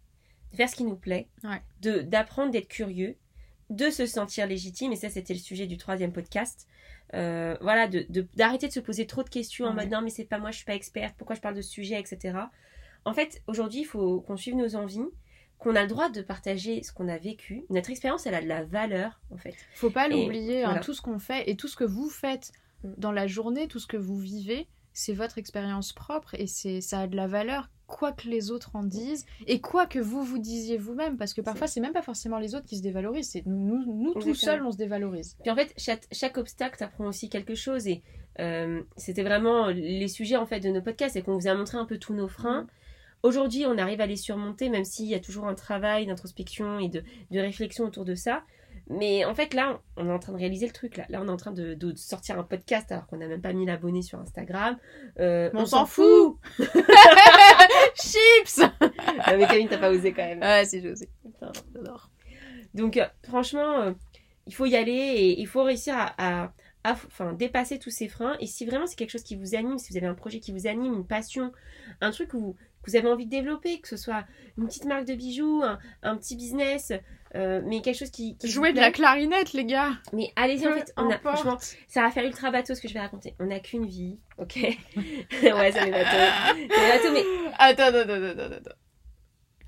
de 0.52 0.56
faire 0.56 0.68
ce 0.68 0.76
qui 0.76 0.84
nous 0.84 0.96
plaît, 0.96 1.28
Ouais. 1.44 1.60
de 1.82 2.00
d'apprendre 2.00 2.50
d'être 2.50 2.68
curieux, 2.68 3.16
de 3.68 3.90
se 3.90 4.06
sentir 4.06 4.46
légitime, 4.46 4.92
et 4.92 4.96
ça, 4.96 5.10
c'était 5.10 5.34
le 5.34 5.40
sujet 5.40 5.66
du 5.66 5.76
troisième 5.76 6.12
podcast. 6.12 6.66
Euh, 7.12 7.56
voilà, 7.60 7.86
de 7.88 8.06
de- 8.08 8.26
d'arrêter 8.36 8.68
de, 8.68 8.72
se 8.72 8.80
poser 8.80 9.06
trop 9.06 9.22
de 9.22 9.28
questions 9.28 9.66
en 9.66 9.74
mode 9.74 9.90
non, 9.90 10.00
mais 10.00 10.10
c'est 10.10 10.24
pas 10.24 10.38
moi, 10.38 10.50
je 10.52 10.56
suis 10.56 10.64
pas 10.64 10.74
experte, 10.74 11.14
pourquoi 11.18 11.36
je 11.36 11.40
parle 11.40 11.54
de 11.56 11.62
ce 11.62 11.70
sujet, 11.70 12.00
etc. 12.00 12.38
En 13.04 13.14
fait, 13.14 13.42
aujourd'hui, 13.46 13.80
il 13.80 13.86
faut 13.86 14.20
qu'on 14.20 14.36
suive 14.36 14.56
nos 14.56 14.76
envies, 14.76 15.06
qu'on 15.58 15.76
a 15.76 15.82
le 15.82 15.88
droit 15.88 16.08
de 16.08 16.22
partager 16.22 16.82
ce 16.82 16.92
qu'on 16.92 17.08
a 17.08 17.18
vécu. 17.18 17.64
Notre 17.70 17.90
expérience, 17.90 18.26
elle 18.26 18.34
a 18.34 18.42
de 18.42 18.48
la 18.48 18.64
valeur, 18.64 19.20
en 19.30 19.36
fait. 19.36 19.54
faut 19.74 19.90
pas 19.90 20.08
l'oublier 20.08 20.62
hein, 20.62 20.68
voilà. 20.68 20.80
tout 20.80 20.94
ce 20.94 21.02
qu'on 21.02 21.18
fait 21.18 21.48
et 21.50 21.56
tout 21.56 21.68
ce 21.68 21.76
que 21.76 21.84
vous 21.84 22.08
faites 22.08 22.52
Mm. 22.82 22.88
dans 22.96 23.12
la 23.12 23.26
journée 23.26 23.68
tout 23.68 23.78
ce 23.78 23.86
que 23.86 23.96
vous 23.96 24.18
vivez 24.18 24.66
c'est 24.92 25.12
votre 25.12 25.38
expérience 25.38 25.92
propre 25.92 26.34
et 26.34 26.46
c'est 26.46 26.80
ça 26.80 27.00
a 27.00 27.06
de 27.06 27.16
la 27.16 27.26
valeur 27.26 27.70
quoi 27.86 28.12
que 28.12 28.28
les 28.28 28.50
autres 28.50 28.74
en 28.74 28.84
disent 28.84 29.26
et 29.46 29.60
quoi 29.60 29.86
que 29.86 29.98
vous 29.98 30.22
vous 30.22 30.38
disiez 30.38 30.78
vous-même 30.78 31.16
parce 31.16 31.34
que 31.34 31.40
parfois 31.40 31.66
c'est 31.66 31.80
même 31.80 31.92
pas 31.92 32.02
forcément 32.02 32.38
les 32.38 32.54
autres 32.54 32.66
qui 32.66 32.76
se 32.78 32.82
dévalorisent 32.82 33.30
c'est 33.30 33.44
nous, 33.46 33.84
nous, 33.84 34.14
tout 34.14 34.34
seuls 34.34 34.62
on 34.64 34.72
se 34.72 34.76
dévalorise 34.76 35.36
Puis 35.42 35.50
en 35.50 35.56
fait, 35.56 35.74
chaque, 35.76 36.06
chaque 36.12 36.38
obstacle 36.38 36.78
t'apprend 36.78 37.06
aussi 37.06 37.28
quelque 37.28 37.54
chose 37.54 37.88
et 37.88 38.02
euh, 38.38 38.82
c'était 38.96 39.24
vraiment 39.24 39.66
les 39.66 40.08
sujets 40.08 40.36
en 40.36 40.46
fait 40.46 40.60
de 40.60 40.70
nos 40.70 40.80
podcasts 40.80 41.16
et 41.16 41.22
qu'on 41.22 41.36
vous 41.36 41.48
a 41.48 41.54
montré 41.54 41.78
un 41.78 41.84
peu 41.84 41.98
tous 41.98 42.14
nos 42.14 42.28
freins. 42.28 42.68
Aujourd'hui, 43.22 43.66
on 43.66 43.76
arrive 43.78 44.00
à 44.00 44.06
les 44.06 44.16
surmonter, 44.16 44.68
même 44.70 44.84
s'il 44.84 45.06
y 45.06 45.14
a 45.14 45.20
toujours 45.20 45.46
un 45.46 45.54
travail 45.54 46.06
d'introspection 46.06 46.78
et 46.78 46.88
de, 46.88 47.02
de 47.30 47.38
réflexion 47.40 47.84
autour 47.84 48.04
de 48.04 48.14
ça. 48.14 48.42
Mais 48.88 49.24
en 49.24 49.34
fait, 49.36 49.54
là, 49.54 49.80
on 49.96 50.08
est 50.08 50.12
en 50.12 50.18
train 50.18 50.32
de 50.32 50.38
réaliser 50.38 50.66
le 50.66 50.72
truc. 50.72 50.96
Là, 50.96 51.04
là 51.10 51.20
on 51.22 51.28
est 51.28 51.30
en 51.30 51.36
train 51.36 51.52
de, 51.52 51.74
de 51.74 51.94
sortir 51.96 52.38
un 52.40 52.42
podcast 52.42 52.90
alors 52.90 53.06
qu'on 53.06 53.18
n'a 53.18 53.28
même 53.28 53.40
pas 53.42 53.52
mis 53.52 53.64
l'abonné 53.66 54.02
sur 54.02 54.18
Instagram. 54.18 54.78
Euh, 55.20 55.48
on 55.54 55.64
s'en 55.66 55.86
fout. 55.86 56.38
chips 57.94 58.58
Non, 58.80 59.36
mais 59.38 59.46
Camille, 59.46 59.68
t'as 59.68 59.78
pas 59.78 59.90
osé 59.90 60.12
quand 60.12 60.24
même. 60.24 60.40
ouais 60.40 60.64
c'est 60.64 60.80
José 60.82 61.08
Putain. 61.24 61.52
j'adore 61.74 62.10
Donc, 62.74 62.96
euh, 62.96 63.06
franchement, 63.28 63.80
euh, 63.80 63.92
il 64.46 64.54
faut 64.54 64.66
y 64.66 64.76
aller 64.76 64.92
et 64.92 65.40
il 65.40 65.46
faut 65.46 65.62
réussir 65.62 65.94
à, 65.96 66.14
à- 66.18 66.52
à- 66.82 66.92
enfin, 66.92 67.32
dépasser 67.34 67.78
tous 67.78 67.90
ces 67.90 68.08
freins. 68.08 68.36
Et 68.40 68.46
si 68.46 68.64
vraiment 68.66 68.86
c'est 68.86 68.96
quelque 68.96 69.10
chose 69.10 69.22
qui 69.22 69.36
vous 69.36 69.54
anime, 69.54 69.78
si 69.78 69.92
vous 69.92 69.98
avez 69.98 70.06
un 70.06 70.14
projet 70.14 70.40
qui 70.40 70.50
vous 70.52 70.66
anime, 70.66 70.94
une 70.94 71.06
passion, 71.06 71.52
un 72.00 72.10
truc 72.10 72.30
que 72.30 72.36
vous, 72.36 72.56
que 72.82 72.90
vous 72.90 72.96
avez 72.96 73.08
envie 73.08 73.26
de 73.26 73.30
développer, 73.30 73.80
que 73.80 73.88
ce 73.88 73.96
soit 73.96 74.24
une 74.56 74.66
petite 74.66 74.84
marque 74.84 75.06
de 75.06 75.14
bijoux, 75.14 75.62
un, 75.62 75.78
un 76.02 76.16
petit 76.16 76.36
business, 76.36 76.92
euh, 77.34 77.60
mais 77.64 77.80
quelque 77.80 77.98
chose 77.98 78.10
qui. 78.10 78.36
qui 78.36 78.48
jouer 78.48 78.72
de 78.72 78.80
la 78.80 78.90
clarinette 78.90 79.52
les 79.52 79.64
gars 79.64 79.92
Mais 80.12 80.32
allez-y, 80.36 80.66
en 80.66 80.72
fait, 80.72 80.92
on 80.96 81.10
a, 81.10 81.18
franchement, 81.18 81.58
ça 81.88 82.02
va 82.02 82.10
faire 82.10 82.24
ultra 82.24 82.50
bateau 82.50 82.74
ce 82.74 82.80
que 82.80 82.88
je 82.88 82.94
vais 82.94 83.00
raconter. 83.00 83.34
On 83.38 83.46
n'a 83.46 83.60
qu'une 83.60 83.86
vie, 83.86 84.18
ok? 84.38 84.56
Ouais, 85.42 85.72
ça 85.72 85.86
bateau. 85.86 86.66
C'est 86.70 86.88
bateau, 86.88 87.12
mais 87.12 87.24
attends 87.58 87.84
attends 87.84 88.10
attends 88.10 88.54
attends 88.54 88.76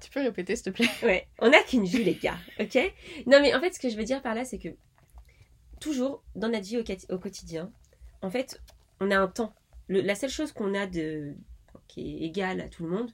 tu 0.02 0.10
peux 0.10 0.20
répéter 0.20 0.56
s'il 0.56 0.64
te 0.64 0.70
plaît? 0.70 0.88
Ouais, 1.02 1.28
on 1.38 1.50
n'a 1.50 1.62
qu'une 1.62 1.84
vue, 1.84 2.02
les 2.02 2.16
gars, 2.16 2.36
ok? 2.58 2.76
Non, 3.26 3.40
mais 3.40 3.54
en 3.54 3.60
fait, 3.60 3.72
ce 3.72 3.78
que 3.78 3.88
je 3.88 3.96
veux 3.96 4.04
dire 4.04 4.20
par 4.20 4.34
là, 4.34 4.44
c'est 4.44 4.58
que 4.58 4.70
toujours 5.80 6.22
dans 6.34 6.48
notre 6.48 6.64
vie 6.64 6.82
au, 7.08 7.18
quotidien, 7.18 7.70
en 8.20 8.30
fait, 8.30 8.60
on 9.00 9.10
a 9.10 9.18
un 9.18 9.28
temps. 9.28 9.54
Le- 9.88 10.00
la 10.00 10.14
seule 10.14 10.30
chose 10.30 10.52
qu'on 10.52 10.74
a 10.74 10.86
de 10.86 11.34
qui 11.92 12.00
est 12.16 12.26
égale 12.26 12.60
à 12.62 12.68
tout 12.68 12.84
le 12.84 12.88
monde, 12.90 13.10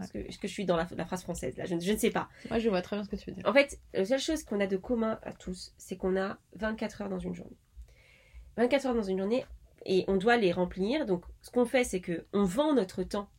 est-ce 0.00 0.12
que, 0.38 0.46
je 0.48 0.52
suis 0.52 0.66
dans 0.66 0.76
la, 0.76 0.86
la 0.96 1.04
phrase 1.06 1.22
française 1.22 1.56
là 1.56 1.64
je, 1.64 1.74
ne- 1.74 1.80
je 1.80 1.92
ne 1.92 1.96
sais 1.96 2.10
pas. 2.10 2.28
moi 2.50 2.58
je 2.58 2.68
vois 2.68 2.82
très 2.82 2.94
bien 2.96 3.04
ce 3.04 3.08
que 3.08 3.16
tu 3.16 3.30
veux 3.30 3.34
dire 3.36 3.46
En 3.46 3.52
fait, 3.54 3.80
la 3.94 4.04
seule 4.04 4.20
chose 4.20 4.44
qu'on 4.44 4.60
a 4.60 4.66
de 4.66 4.76
commun 4.76 5.18
à 5.22 5.32
tous, 5.32 5.72
c'est 5.78 5.96
qu'on 5.96 6.16
a 6.16 6.38
24 6.56 7.02
heures 7.02 7.08
dans 7.08 7.18
une 7.18 7.34
journée. 7.34 7.56
24 8.56 8.86
heures 8.86 8.94
dans 8.94 9.02
une 9.02 9.18
journée 9.18 9.44
et 9.86 10.04
on 10.08 10.16
doit 10.16 10.36
les 10.36 10.52
remplir. 10.52 11.06
Donc, 11.06 11.24
ce 11.42 11.50
qu'on 11.50 11.64
fait, 11.64 11.84
c'est 11.84 12.00
que 12.00 12.26
on 12.32 12.44
vend 12.44 12.74
notre 12.74 13.02
temps 13.02 13.30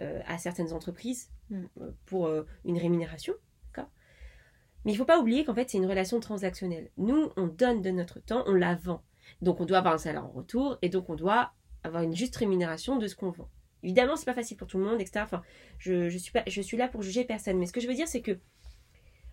euh, 0.00 0.20
à 0.26 0.38
certaines 0.38 0.72
entreprises 0.72 1.30
Mm. 1.50 1.64
euh, 1.82 1.90
pour 2.06 2.26
euh, 2.26 2.46
une 2.64 2.78
rémunération. 2.78 3.34
d'accord? 3.66 3.90
Mais 4.86 4.92
il 4.92 4.96
faut 4.96 5.04
pas 5.04 5.18
oublier 5.20 5.44
qu'en 5.44 5.54
fait, 5.54 5.68
c'est 5.68 5.76
une 5.76 5.84
relation 5.84 6.18
transactionnelle. 6.18 6.88
Nous, 6.96 7.30
on 7.36 7.48
donne 7.48 7.82
de 7.82 7.90
notre 7.90 8.18
temps, 8.20 8.44
on 8.46 8.54
la 8.54 8.74
vend. 8.76 9.02
Donc, 9.42 9.60
on 9.60 9.66
doit 9.66 9.76
avoir 9.78 9.92
un 9.92 9.98
salaire 9.98 10.24
en 10.24 10.30
retour 10.30 10.78
et 10.80 10.88
donc 10.88 11.10
on 11.10 11.14
doit 11.14 11.52
avoir 11.82 12.02
une 12.02 12.16
juste 12.16 12.34
rémunération 12.36 12.96
de 12.96 13.06
ce 13.06 13.14
qu'on 13.14 13.30
vend. 13.30 13.50
Évidemment, 13.84 14.16
c'est 14.16 14.24
pas 14.24 14.34
facile 14.34 14.56
pour 14.56 14.66
tout 14.66 14.78
le 14.78 14.84
monde, 14.84 15.00
etc. 15.00 15.20
Enfin, 15.22 15.42
je, 15.78 16.08
suis 16.16 16.32
pas, 16.32 16.42
je 16.46 16.60
suis 16.62 16.76
là 16.76 16.88
pour 16.88 17.02
juger 17.02 17.24
personne. 17.24 17.58
Mais 17.58 17.66
ce 17.66 17.72
que 17.72 17.80
je 17.80 17.86
veux 17.86 17.94
dire, 17.94 18.08
c'est 18.08 18.22
que, 18.22 18.38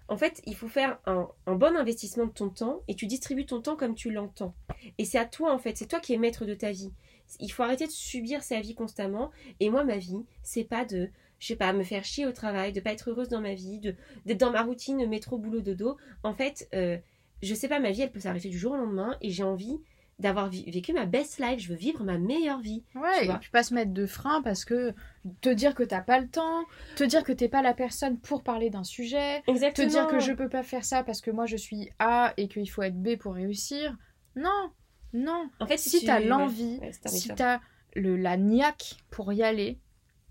en 0.10 0.18
fait, 0.18 0.42
il 0.46 0.56
faut 0.56 0.68
faire 0.68 1.00
un, 1.06 1.30
bon 1.48 1.78
investissement 1.78 2.26
de 2.26 2.32
ton 2.32 2.50
temps 2.50 2.82
et 2.90 2.96
tu 2.96 3.08
distribues 3.08 3.46
ton 3.46 3.62
temps 3.62 3.78
comme 3.78 3.96
tu 3.96 4.12
l'entends. 4.12 4.54
Et 4.98 5.06
c'est 5.06 5.18
à 5.18 5.26
toi, 5.26 5.54
en 5.54 5.58
fait. 5.58 5.78
C'est 5.78 5.88
toi 5.88 6.02
qui 6.02 6.14
es 6.14 6.18
maître 6.18 6.46
de 6.46 6.54
ta 6.54 6.72
vie. 6.72 6.92
Il 7.40 7.50
faut 7.50 7.64
arrêter 7.64 7.88
de 7.88 7.92
subir 7.92 8.44
sa 8.44 8.60
vie 8.60 8.76
constamment. 8.76 9.32
Et 9.62 9.70
moi, 9.70 9.86
ma 9.86 9.98
vie, 9.98 10.26
c'est 10.44 10.66
pas 10.66 10.84
de, 10.84 11.10
je 11.40 11.48
sais 11.48 11.56
pas, 11.56 11.72
me 11.72 11.84
faire 11.84 12.04
chier 12.04 12.26
au 12.26 12.34
travail, 12.34 12.74
de 12.74 12.82
pas 12.82 12.92
être 12.92 13.10
heureuse 13.10 13.30
dans 13.30 13.40
ma 13.40 13.54
vie, 13.54 13.80
de 13.80 13.96
d'être 14.26 14.40
dans 14.40 14.52
ma 14.52 14.64
routine 14.64 15.08
métro, 15.08 15.38
boulot, 15.38 15.62
dodo. 15.62 15.96
En 16.24 16.34
fait, 16.34 16.68
euh, 16.76 16.98
je 17.42 17.56
sais 17.56 17.70
pas, 17.70 17.80
ma 17.80 17.92
vie, 17.92 18.02
elle 18.02 18.12
peut 18.12 18.20
s'arrêter 18.20 18.50
du 18.50 18.58
jour 18.58 18.74
au 18.74 18.78
lendemain 18.78 19.18
et 19.22 19.30
j'ai 19.30 19.44
envie 19.44 19.80
d'avoir 20.22 20.50
vécu 20.50 20.94
ma 20.94 21.06
best 21.06 21.40
life. 21.40 21.60
Je 21.60 21.70
veux 21.70 21.76
vivre 21.76 22.04
ma 22.04 22.18
meilleure 22.18 22.62
vie. 22.62 22.84
Ouais, 22.96 23.10
Tu 23.20 23.24
et 23.24 23.28
vois. 23.28 23.38
puis 23.40 23.50
pas 23.50 23.64
se 23.64 23.74
mettre 23.74 23.92
de 23.92 24.06
frein 24.06 24.42
parce 24.42 24.64
que 24.64 24.94
te 25.42 25.50
dire 25.50 25.76
que 25.76 25.84
t'as 25.84 26.02
pas 26.02 26.20
le 26.20 26.28
temps, 26.30 26.64
te 26.96 27.04
dire 27.04 27.24
que 27.24 27.32
t'es 27.34 27.50
pas 27.50 27.62
la 27.62 27.74
personne 27.74 28.18
pour 28.20 28.44
parler 28.44 28.70
d'un 28.70 28.84
sujet, 28.84 29.42
te 29.46 29.82
dire 29.88 30.08
que 30.08 30.20
je 30.20 30.32
peux 30.34 30.50
pas 30.50 30.64
faire 30.64 30.86
ça 30.86 31.04
parce 31.04 31.20
que 31.22 31.32
moi 31.32 31.46
je 31.46 31.58
suis 31.58 31.90
A 32.00 32.34
et 32.38 32.48
qu'il 32.48 32.70
faut 32.70 32.84
être 32.84 33.02
B 33.02 33.18
pour 33.18 33.34
réussir. 33.36 33.98
Non, 34.36 34.72
non. 35.14 35.50
En 35.60 35.68
fait, 35.68 35.78
Si 35.78 36.00
tu- 36.00 36.06
t'as 36.06 36.20
l'envie, 36.22 36.80
Ouais, 36.82 36.92
si 37.08 37.28
t'as 37.30 37.60
le 37.96 38.16
la 38.16 38.38
niaque 38.38 38.96
pour 39.10 39.34
y 39.34 39.44
aller, 39.44 39.78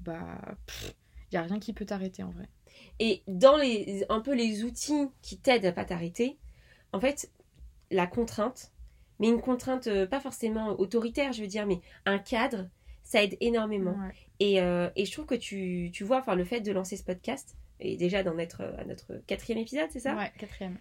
bah 0.01 0.41
pff, 0.67 0.95
y 1.33 1.37
a 1.37 1.43
rien 1.43 1.59
qui 1.59 1.73
peut 1.75 1.85
t'arrêter 1.85 2.23
en 2.23 2.31
vrai. 2.31 2.49
Et 2.99 3.23
dans 3.29 3.57
les, 3.57 4.05
un 4.09 4.21
peu 4.21 4.35
les 4.35 4.65
outils 4.65 5.09
qui 5.21 5.39
t'aident 5.39 5.67
à 5.67 5.73
pas 5.73 5.85
t'arrêter, 5.85 6.39
en 6.93 7.01
fait, 7.01 7.31
la 7.91 8.07
contrainte, 8.07 8.73
mais 9.21 9.29
une 9.29 9.41
contrainte 9.41 9.87
euh, 9.87 10.07
pas 10.07 10.19
forcément 10.19 10.71
autoritaire, 10.81 11.33
je 11.33 11.43
veux 11.43 11.47
dire, 11.47 11.67
mais 11.67 11.81
un 12.07 12.19
cadre, 12.19 12.69
ça 13.05 13.23
aide 13.23 13.37
énormément. 13.41 13.93
Ouais. 13.93 14.15
Et, 14.41 14.61
euh, 14.61 14.89
et 14.97 15.05
je 15.05 15.13
trouve 15.13 15.27
que 15.27 15.37
tu, 15.37 15.91
tu 15.93 16.03
vois, 16.03 16.19
enfin, 16.19 16.35
le 16.35 16.45
fait 16.45 16.61
de 16.61 16.73
lancer 16.73 16.97
ce 16.97 17.05
podcast, 17.05 17.55
et 17.79 17.97
déjà 17.97 18.23
d'en 18.23 18.39
être 18.39 18.63
euh, 18.63 18.81
à 18.81 18.85
notre 18.85 19.15
quatrième 19.27 19.61
épisode, 19.61 19.89
c'est 19.91 20.01
ça? 20.01 20.17
Ouais, 20.17 20.33
quatrième. 20.39 20.79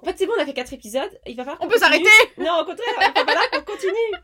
En 0.00 0.06
fait, 0.06 0.14
c'est 0.16 0.26
bon, 0.26 0.32
on 0.38 0.40
a 0.40 0.46
fait 0.46 0.54
quatre 0.54 0.72
épisodes, 0.72 1.10
il 1.26 1.36
va 1.36 1.44
falloir 1.44 1.60
On 1.60 1.68
peut 1.68 1.78
s'arrêter 1.78 2.08
Non, 2.38 2.60
au 2.60 2.64
contraire, 2.64 2.86
il 2.96 3.12
va 3.14 3.24
falloir 3.26 3.50
qu'on 3.50 3.62
continue. 3.62 4.22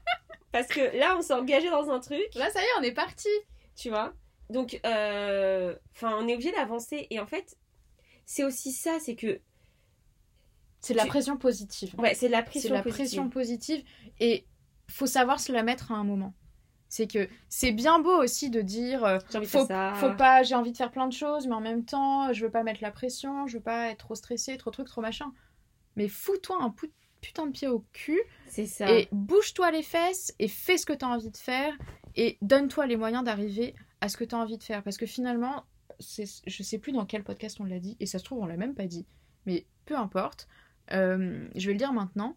Parce 0.53 0.69
que 0.69 0.97
là, 0.97 1.17
on 1.19 1.23
s'est 1.23 1.35
engagé 1.35 1.69
dans 1.69 1.91
un 1.91 1.99
truc. 1.99 2.23
Là 2.37 2.49
ça 2.50 2.61
y 2.61 2.62
est, 2.62 2.79
on 2.79 2.83
est 2.83 2.93
parti. 2.93 3.29
tu 3.75 3.91
vois? 3.91 4.12
Donc, 4.50 4.79
euh, 4.87 5.75
enfin, 5.95 6.17
on 6.21 6.29
est 6.29 6.35
obligé 6.35 6.53
d'avancer. 6.53 7.09
Et 7.11 7.19
en 7.19 7.26
fait, 7.26 7.57
c'est 8.25 8.45
aussi 8.45 8.71
ça, 8.71 8.99
c'est 9.00 9.17
que, 9.17 9.41
C'est 10.85 10.93
de 10.95 10.99
la 10.99 11.05
Tu- 11.05 11.09
pression 11.11 11.37
positive. 11.37 11.95
ouais, 11.99 12.14
c'est 12.14 12.26
de 12.26 12.33
la 12.33 12.43
pression 12.43 12.75
la 12.75 12.83
positive. 12.83 13.05
pression 13.05 13.29
positive 13.31 13.85
et 14.21 14.47
faut 14.88 15.07
savoir 15.07 15.41
se 15.41 15.50
la 15.53 15.62
mettre 15.62 15.93
à 15.93 15.95
un 15.97 16.05
moment. 16.05 16.35
C'est 16.88 17.07
que 17.09 17.29
c'est 17.49 17.73
bien 17.73 17.99
beau 17.99 18.23
aussi 18.23 18.50
de 18.50 18.61
dire 18.61 19.05
euh, 19.05 19.19
J'ai 19.33 19.38
envie 19.38 19.47
de 19.47 19.50
faut, 19.50 19.67
ça. 19.67 19.95
faut 19.95 20.14
pas 20.14 20.43
j'ai 20.45 20.55
envie 20.55 20.71
de 20.71 20.76
faire 20.76 20.91
plein 20.93 21.09
de 21.09 21.12
choses 21.12 21.47
mais 21.49 21.55
en 21.55 21.61
même 21.61 21.85
temps 21.85 22.33
je 22.33 22.45
veux 22.45 22.50
pas 22.53 22.62
mettre 22.62 22.83
la 22.83 22.91
pression, 22.93 23.47
je 23.49 23.57
veux 23.57 23.62
pas 23.62 23.88
être 23.91 23.99
trop 23.99 24.14
stressée, 24.14 24.57
trop 24.59 24.71
truc, 24.71 24.87
trop 24.87 25.00
machin. 25.00 25.33
Mais 25.97 26.07
fous-toi 26.09 26.59
un 26.62 26.71
pu- 26.71 26.93
putain 27.21 27.47
de 27.47 27.53
pied 27.53 27.67
au 27.69 27.85
cul 27.93 28.21
C'est 28.49 28.67
ça. 28.67 28.88
et 28.91 29.09
bouge-toi 29.11 29.71
les 29.71 29.83
fesses 29.83 30.35
et 30.38 30.47
fais 30.49 30.76
ce 30.76 30.87
que 30.87 30.93
tu 30.93 31.05
as 31.05 31.09
envie 31.09 31.31
de 31.31 31.37
faire 31.37 31.73
et 32.14 32.37
donne-toi 32.43 32.87
les 32.87 32.97
moyens 32.97 33.25
d'arriver 33.25 33.75
à 34.00 34.08
ce 34.08 34.17
que 34.17 34.25
tu 34.25 34.35
as 34.35 34.39
envie 34.39 34.58
de 34.58 34.63
faire 34.63 34.82
parce 34.85 34.99
que 34.99 35.06
finalement 35.06 35.65
je 35.99 36.63
sais 36.63 36.78
plus 36.78 36.93
dans 36.93 37.06
quel 37.06 37.25
podcast 37.25 37.56
on 37.61 37.65
l'a 37.65 37.78
dit 37.80 37.97
et 38.00 38.06
ça 38.06 38.19
se 38.19 38.25
trouve 38.25 38.41
on 38.41 38.47
l'a 38.47 38.56
même 38.56 38.75
pas 38.75 38.87
dit 38.87 39.06
mais 39.47 39.67
peu 39.87 39.97
importe 39.97 40.47
Euh, 40.92 41.49
je 41.54 41.66
vais 41.66 41.73
le 41.73 41.78
dire 41.78 41.92
maintenant 41.92 42.36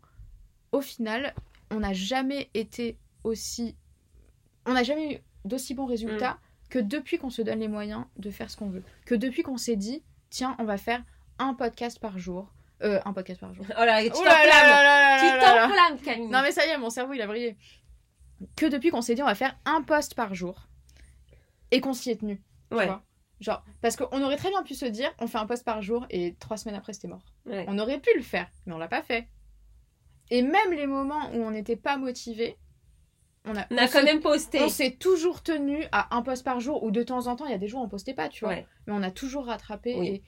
au 0.72 0.80
final 0.82 1.34
on 1.70 1.80
n'a 1.82 1.92
jamais 1.94 2.50
été 2.54 2.98
aussi 3.26 3.76
on 4.66 4.74
n'a 4.74 4.84
jamais 4.84 5.16
eu 5.16 5.18
d'aussi 5.44 5.74
bons 5.74 5.86
résultats 5.86 6.38
que 6.70 6.80
depuis 6.80 7.18
qu'on 7.18 7.30
se 7.30 7.42
donne 7.42 7.60
les 7.60 7.68
moyens 7.68 8.06
de 8.18 8.32
faire 8.32 8.50
ce 8.50 8.56
qu'on 8.58 8.70
veut 8.70 8.84
que 9.06 9.16
depuis 9.16 9.44
qu'on 9.44 9.58
s'est 9.58 9.76
dit 9.76 10.02
tiens 10.30 10.56
on 10.60 10.64
va 10.64 10.78
faire 10.78 11.04
un 11.40 11.54
podcast 11.56 12.00
par 12.00 12.18
jour 12.20 12.54
Euh, 12.84 13.00
un 13.06 13.12
podcast 13.14 13.40
par 13.42 13.54
jour 13.54 13.66
Oh 13.70 13.84
là, 13.86 14.02
tu 14.04 14.12
Oh 14.14 14.24
t'enflammes. 15.42 16.00
Camille. 16.06 16.28
Non 16.28 16.42
mais 16.42 16.52
ça 16.52 16.66
y 16.66 16.70
est, 16.70 16.78
mon 16.78 16.90
cerveau 16.90 17.14
il 17.14 17.22
a 17.22 17.28
brillé. 17.28 17.58
Que 18.56 18.66
depuis 18.68 18.92
qu'on 18.92 19.02
s'est 19.02 19.16
dit 19.16 19.24
on 19.24 19.26
va 19.26 19.36
faire 19.36 19.58
un 19.66 19.82
post 19.82 20.14
par 20.16 20.36
jour 20.36 20.68
et 21.72 21.82
qu'on 21.82 21.94
s'y 21.94 22.12
est 22.12 22.20
tenu. 22.20 22.42
tu 22.72 22.78
ouais. 22.78 22.86
vois. 22.86 23.04
Genre, 23.40 23.64
parce 23.82 23.96
qu'on 23.96 24.22
aurait 24.24 24.38
très 24.38 24.50
bien 24.50 24.64
pu 24.64 24.74
se 24.74 24.86
dire 24.86 25.14
on 25.20 25.28
fait 25.28 25.38
un 25.38 25.46
post 25.46 25.64
par 25.64 25.82
jour 25.82 26.06
et 26.10 26.36
trois 26.40 26.58
semaines 26.58 26.76
après 26.76 26.94
c'était 26.94 27.08
mort. 27.08 27.24
ouais. 27.46 27.66
On 27.68 27.78
aurait 27.78 28.00
pu 28.00 28.10
le 28.16 28.24
faire, 28.24 28.50
mais 28.66 28.74
on 28.74 28.78
l'a 28.80 28.88
pas 28.88 29.02
fait. 29.04 29.28
Et 30.30 30.42
même 30.42 30.72
les 30.74 30.88
moments 30.88 31.30
où 31.32 31.36
on 31.38 31.52
n'était 31.52 31.76
pas 31.76 31.98
motivé, 31.98 32.58
on 33.46 33.56
a, 33.56 33.66
On 33.72 33.78
a 33.78 33.88
se- 33.88 33.94
quand 33.94 34.04
même 34.04 34.20
posté. 34.20 34.62
on 34.62 34.70
s'est 34.70 34.92
toujours 35.00 35.42
tenu 35.44 35.86
à 35.92 36.16
un 36.16 36.22
post 36.22 36.44
par 36.44 36.60
jour 36.60 36.84
ou 36.84 36.92
de 36.92 37.04
temps 37.04 37.28
en 37.28 37.36
temps 37.36 37.46
il 37.46 37.52
y 37.52 37.56
a 37.56 37.58
des 37.60 37.68
jours 37.68 37.82
où 37.82 37.86
on 37.86 37.90
postait 37.90 38.14
pas, 38.16 38.28
tu 38.28 38.44
vois. 38.44 38.54
Ouais. 38.56 38.68
Mais 38.88 38.94
on 38.94 39.04
a 39.04 39.12
toujours 39.12 39.46
rattrapé 39.46 39.96
Oui. 39.98 40.08
et 40.08 40.24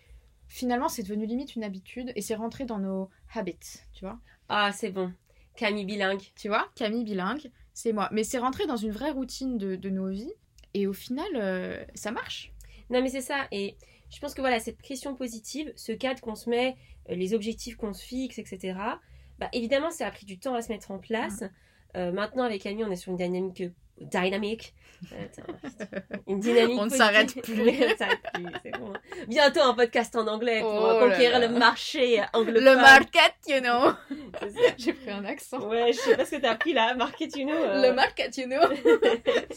finalement 0.47 0.87
c'est 0.87 1.03
devenu 1.03 1.25
limite 1.25 1.55
une 1.55 1.63
habitude 1.63 2.11
et 2.15 2.21
c'est 2.21 2.35
rentré 2.35 2.65
dans 2.65 2.79
nos 2.79 3.09
habits, 3.33 3.57
tu 3.93 4.05
vois. 4.05 4.19
Ah, 4.47 4.71
c'est 4.71 4.91
bon. 4.91 5.11
Camille 5.55 5.85
bilingue. 5.85 6.21
Tu 6.35 6.47
vois, 6.47 6.69
Camille 6.75 7.03
bilingue, 7.03 7.51
c'est 7.73 7.91
moi. 7.91 8.07
Mais 8.11 8.23
c'est 8.23 8.37
rentré 8.39 8.65
dans 8.67 8.77
une 8.77 8.91
vraie 8.91 9.11
routine 9.11 9.57
de, 9.57 9.75
de 9.75 9.89
nos 9.89 10.07
vies. 10.09 10.31
Et 10.75 10.85
au 10.87 10.93
final, 10.93 11.27
euh, 11.35 11.83
ça 11.95 12.11
marche. 12.11 12.53
Non, 12.89 13.01
mais 13.01 13.09
c'est 13.09 13.21
ça. 13.21 13.47
Et 13.51 13.75
je 14.09 14.19
pense 14.19 14.33
que 14.33 14.41
voilà, 14.41 14.59
cette 14.59 14.77
pression 14.77 15.15
positive, 15.15 15.71
ce 15.75 15.91
cadre 15.91 16.21
qu'on 16.21 16.35
se 16.35 16.49
met, 16.49 16.75
euh, 17.09 17.15
les 17.15 17.33
objectifs 17.33 17.75
qu'on 17.75 17.93
se 17.93 18.03
fixe, 18.03 18.39
etc. 18.39 18.77
Bah, 19.37 19.49
évidemment, 19.53 19.91
ça 19.91 20.07
a 20.07 20.11
pris 20.11 20.25
du 20.25 20.39
temps 20.39 20.55
à 20.55 20.61
se 20.61 20.71
mettre 20.71 20.91
en 20.91 20.99
place. 20.99 21.43
Euh, 21.95 22.11
maintenant, 22.11 22.43
avec 22.43 22.63
Camille, 22.63 22.83
on 22.83 22.91
est 22.91 22.95
sur 22.95 23.11
une 23.11 23.17
dynamique 23.17 23.63
dynamique. 24.01 24.73
Putain. 24.99 25.43
une 26.27 26.39
dynamique. 26.41 26.77
On 26.77 26.85
ne 26.85 26.89
s'arrête 26.89 27.41
plus. 27.41 27.55
Bon. 28.79 28.93
Bientôt 29.29 29.61
un 29.61 29.73
podcast 29.73 30.13
en 30.17 30.27
anglais 30.27 30.59
pour 30.59 30.69
Oh 30.73 30.85
euh, 30.87 31.07
là 31.07 31.13
conquérir 31.15 31.39
là. 31.39 31.47
le 31.47 31.53
marché 31.57 32.21
anglophone. 32.33 32.63
Le 32.65 32.75
market, 32.75 33.33
you 33.47 33.59
know. 33.61 33.93
J'ai 34.77 34.91
pris 34.93 35.09
un 35.09 35.23
accent. 35.25 35.67
Ouais, 35.69 35.93
je 35.93 35.97
sais 35.99 36.17
pas 36.17 36.25
ce 36.25 36.31
que 36.31 36.41
t'as 36.41 36.55
pris 36.55 36.73
là, 36.73 36.93
Marketuno. 36.95 37.53
euh, 37.53 37.81
Le 37.89 37.93
market, 37.93 38.35
you 38.37 38.45
know. 38.45 38.59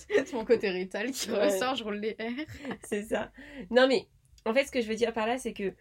c'est 0.07 0.33
mon 0.33 0.45
côté 0.45 0.71
rital 0.71 1.11
qui 1.11 1.31
Ouais. 1.31 1.47
ressort, 1.47 1.75
je 1.75 1.85
roule 1.85 1.97
les 1.99 2.13
R. 2.21 2.43
c'est 2.85 3.03
ça. 3.03 3.31
Non, 3.71 3.89
mais 3.89 4.07
en 4.45 4.55
fait, 4.55 4.65
ce 4.65 4.71
que 4.73 4.81
je 4.81 4.87
veux 4.89 4.95
dire 4.97 5.13
par 5.13 5.27
là, 5.27 5.39
c'est 5.39 5.53
que 5.53 5.73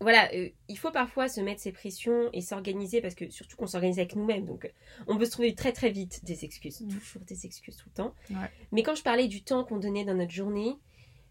voilà, 0.00 0.30
euh, 0.34 0.48
il 0.68 0.78
faut 0.78 0.90
parfois 0.90 1.28
se 1.28 1.40
mettre 1.40 1.60
ses 1.60 1.72
pressions 1.72 2.28
et 2.32 2.40
s'organiser 2.42 3.00
parce 3.00 3.14
que 3.14 3.30
surtout 3.30 3.56
qu'on 3.56 3.66
s'organise 3.66 3.98
avec 3.98 4.14
nous-mêmes. 4.14 4.44
Donc, 4.44 4.64
euh, 4.66 4.68
on 5.06 5.16
peut 5.16 5.24
se 5.24 5.30
trouver 5.30 5.54
très 5.54 5.72
très 5.72 5.90
vite 5.90 6.24
des 6.24 6.44
excuses, 6.44 6.80
Mm. 6.82 6.88
toujours 6.88 7.22
des 7.22 7.46
excuses 7.46 7.76
tout 7.76 7.88
le 7.88 7.94
temps. 7.94 8.14
Ouais. 8.30 8.50
Mais 8.72 8.82
quand 8.82 8.94
je 8.94 9.02
parlais 9.02 9.26
du 9.28 9.42
temps 9.42 9.64
qu'on 9.64 9.78
donnait 9.78 10.04
dans 10.04 10.14
notre 10.14 10.32
journée, 10.32 10.74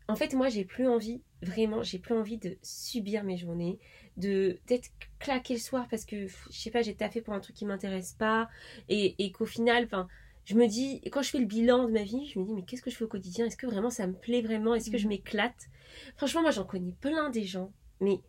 en 0.07 0.15
fait, 0.15 0.33
moi, 0.33 0.49
j'ai 0.49 0.65
plus 0.65 0.87
envie, 0.87 1.21
vraiment, 1.41 1.81
j'ai 1.83 1.99
plus 1.99 2.13
envie 2.15 2.37
de 2.37 2.57
subir 2.61 3.23
mes 3.23 3.37
journées, 3.37 3.79
de 4.17 4.59
d'être 4.67 4.89
claqué 5.19 5.53
le 5.55 5.59
soir 5.59 5.87
parce 5.89 6.05
que, 6.05 6.27
je 6.27 6.35
sais 6.51 6.71
pas, 6.71 6.81
j'ai 6.81 6.95
taffé 6.95 7.21
pour 7.21 7.33
un 7.33 7.39
truc 7.39 7.55
qui 7.55 7.65
m'intéresse 7.65 8.13
pas 8.13 8.47
et, 8.89 9.15
et 9.23 9.31
qu'au 9.31 9.45
final, 9.45 9.83
enfin, 9.85 10.07
je 10.45 10.53
me 10.55 10.67
dis, 10.67 11.01
quand 11.11 11.23
je 11.23 11.31
fais 11.31 11.39
le 11.39 11.45
bilan 11.45 11.85
de 11.87 11.91
ma 11.91 12.03
vie, 12.03 12.27
je 12.27 12.37
me 12.39 12.45
dis, 12.45 12.53
mais 12.53 12.61
qu'est-ce 12.63 12.83
que 12.83 12.91
je 12.91 12.95
fais 12.97 13.03
au 13.05 13.07
quotidien? 13.07 13.47
Est-ce 13.47 13.57
que 13.57 13.65
vraiment 13.65 13.89
ça 13.89 14.05
me 14.05 14.13
plaît 14.13 14.41
vraiment? 14.43 14.75
Est-ce 14.75 14.91
que 14.91 14.97
je 14.99 15.05
Mhm. 15.05 15.09
m'éclate? 15.09 15.69
Franchement, 16.17 16.41
moi, 16.43 16.51
j'en 16.51 16.65
connais 16.65 16.93
plein 17.01 17.31
des 17.31 17.43
gens, 17.45 17.71
mais 17.99 18.19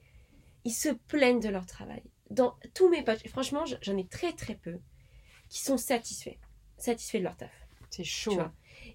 ils 0.66 0.72
se 0.72 0.90
plaignent 0.90 1.40
de 1.40 1.48
leur 1.48 1.64
travail. 1.64 2.02
Dans 2.30 2.56
tous 2.74 2.88
mes 2.90 3.02
potes, 3.02 3.26
franchement, 3.28 3.64
j'en 3.82 3.96
ai 3.96 4.06
très 4.06 4.32
très 4.32 4.54
peu 4.56 4.78
qui 5.48 5.62
sont 5.62 5.78
satisfaits, 5.78 6.36
satisfaits 6.76 7.18
de 7.18 7.22
leur 7.22 7.36
taf. 7.36 7.50
C'est 7.90 8.02
Tu 8.02 8.08
chaud. 8.08 8.38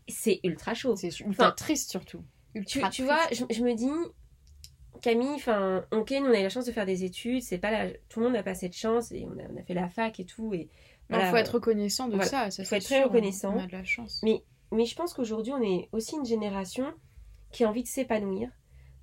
C'est 0.08 0.40
ultra 0.44 0.74
chaud. 0.76 0.96
C'est 0.96 1.18
ultra 1.22 1.46
Enfin, 1.48 1.52
triste 1.56 1.90
surtout. 1.90 2.24
Tu, 2.54 2.60
Ultra 2.60 2.90
tu 2.90 3.04
triste. 3.04 3.04
vois, 3.04 3.28
je, 3.32 3.56
je 3.56 3.64
me 3.64 3.74
dis, 3.74 3.90
Camille, 5.02 5.30
enfin, 5.36 5.86
ok, 5.92 6.12
nous 6.12 6.28
on 6.28 6.34
a 6.34 6.40
eu 6.40 6.44
la 6.44 6.50
chance 6.50 6.66
de 6.66 6.72
faire 6.72 6.86
des 6.86 7.04
études, 7.06 7.42
c'est 7.42 7.58
pas 7.58 7.72
la... 7.72 7.92
tout 8.10 8.20
le 8.20 8.26
monde 8.26 8.34
n'a 8.34 8.44
pas 8.44 8.54
cette 8.54 8.76
chance, 8.76 9.12
et 9.14 9.26
on 9.26 9.40
a, 9.40 9.44
on 9.52 9.58
a 9.58 9.64
fait 9.64 9.74
la 9.74 9.90
fac 9.90 10.20
et 10.20 10.26
tout, 10.26 10.54
et 10.54 10.70
Il 11.10 11.16
faut 11.16 11.36
être 11.38 11.56
reconnaissant 11.56 12.08
de 12.08 12.16
Voilà. 12.16 12.30
ça. 12.30 12.52
ça 12.52 12.64
Faut 12.66 12.76
être 12.76 12.84
très 12.84 12.98
sûr, 12.98 13.06
reconnaissant. 13.08 13.56
On 13.56 13.60
a 13.60 13.68
de 13.68 13.72
la 13.72 13.84
chance. 13.86 14.20
Mais- 14.24 14.44
Mais 14.74 14.86
je 14.86 14.96
pense 14.96 15.14
qu'aujourd'hui, 15.14 15.54
on 15.54 15.62
est 15.62 15.90
aussi 15.94 16.16
une 16.16 16.26
génération 16.26 16.94
qui 17.52 17.64
a 17.64 17.70
envie 17.70 17.84
de 17.84 17.88
s'épanouir. 17.88 18.50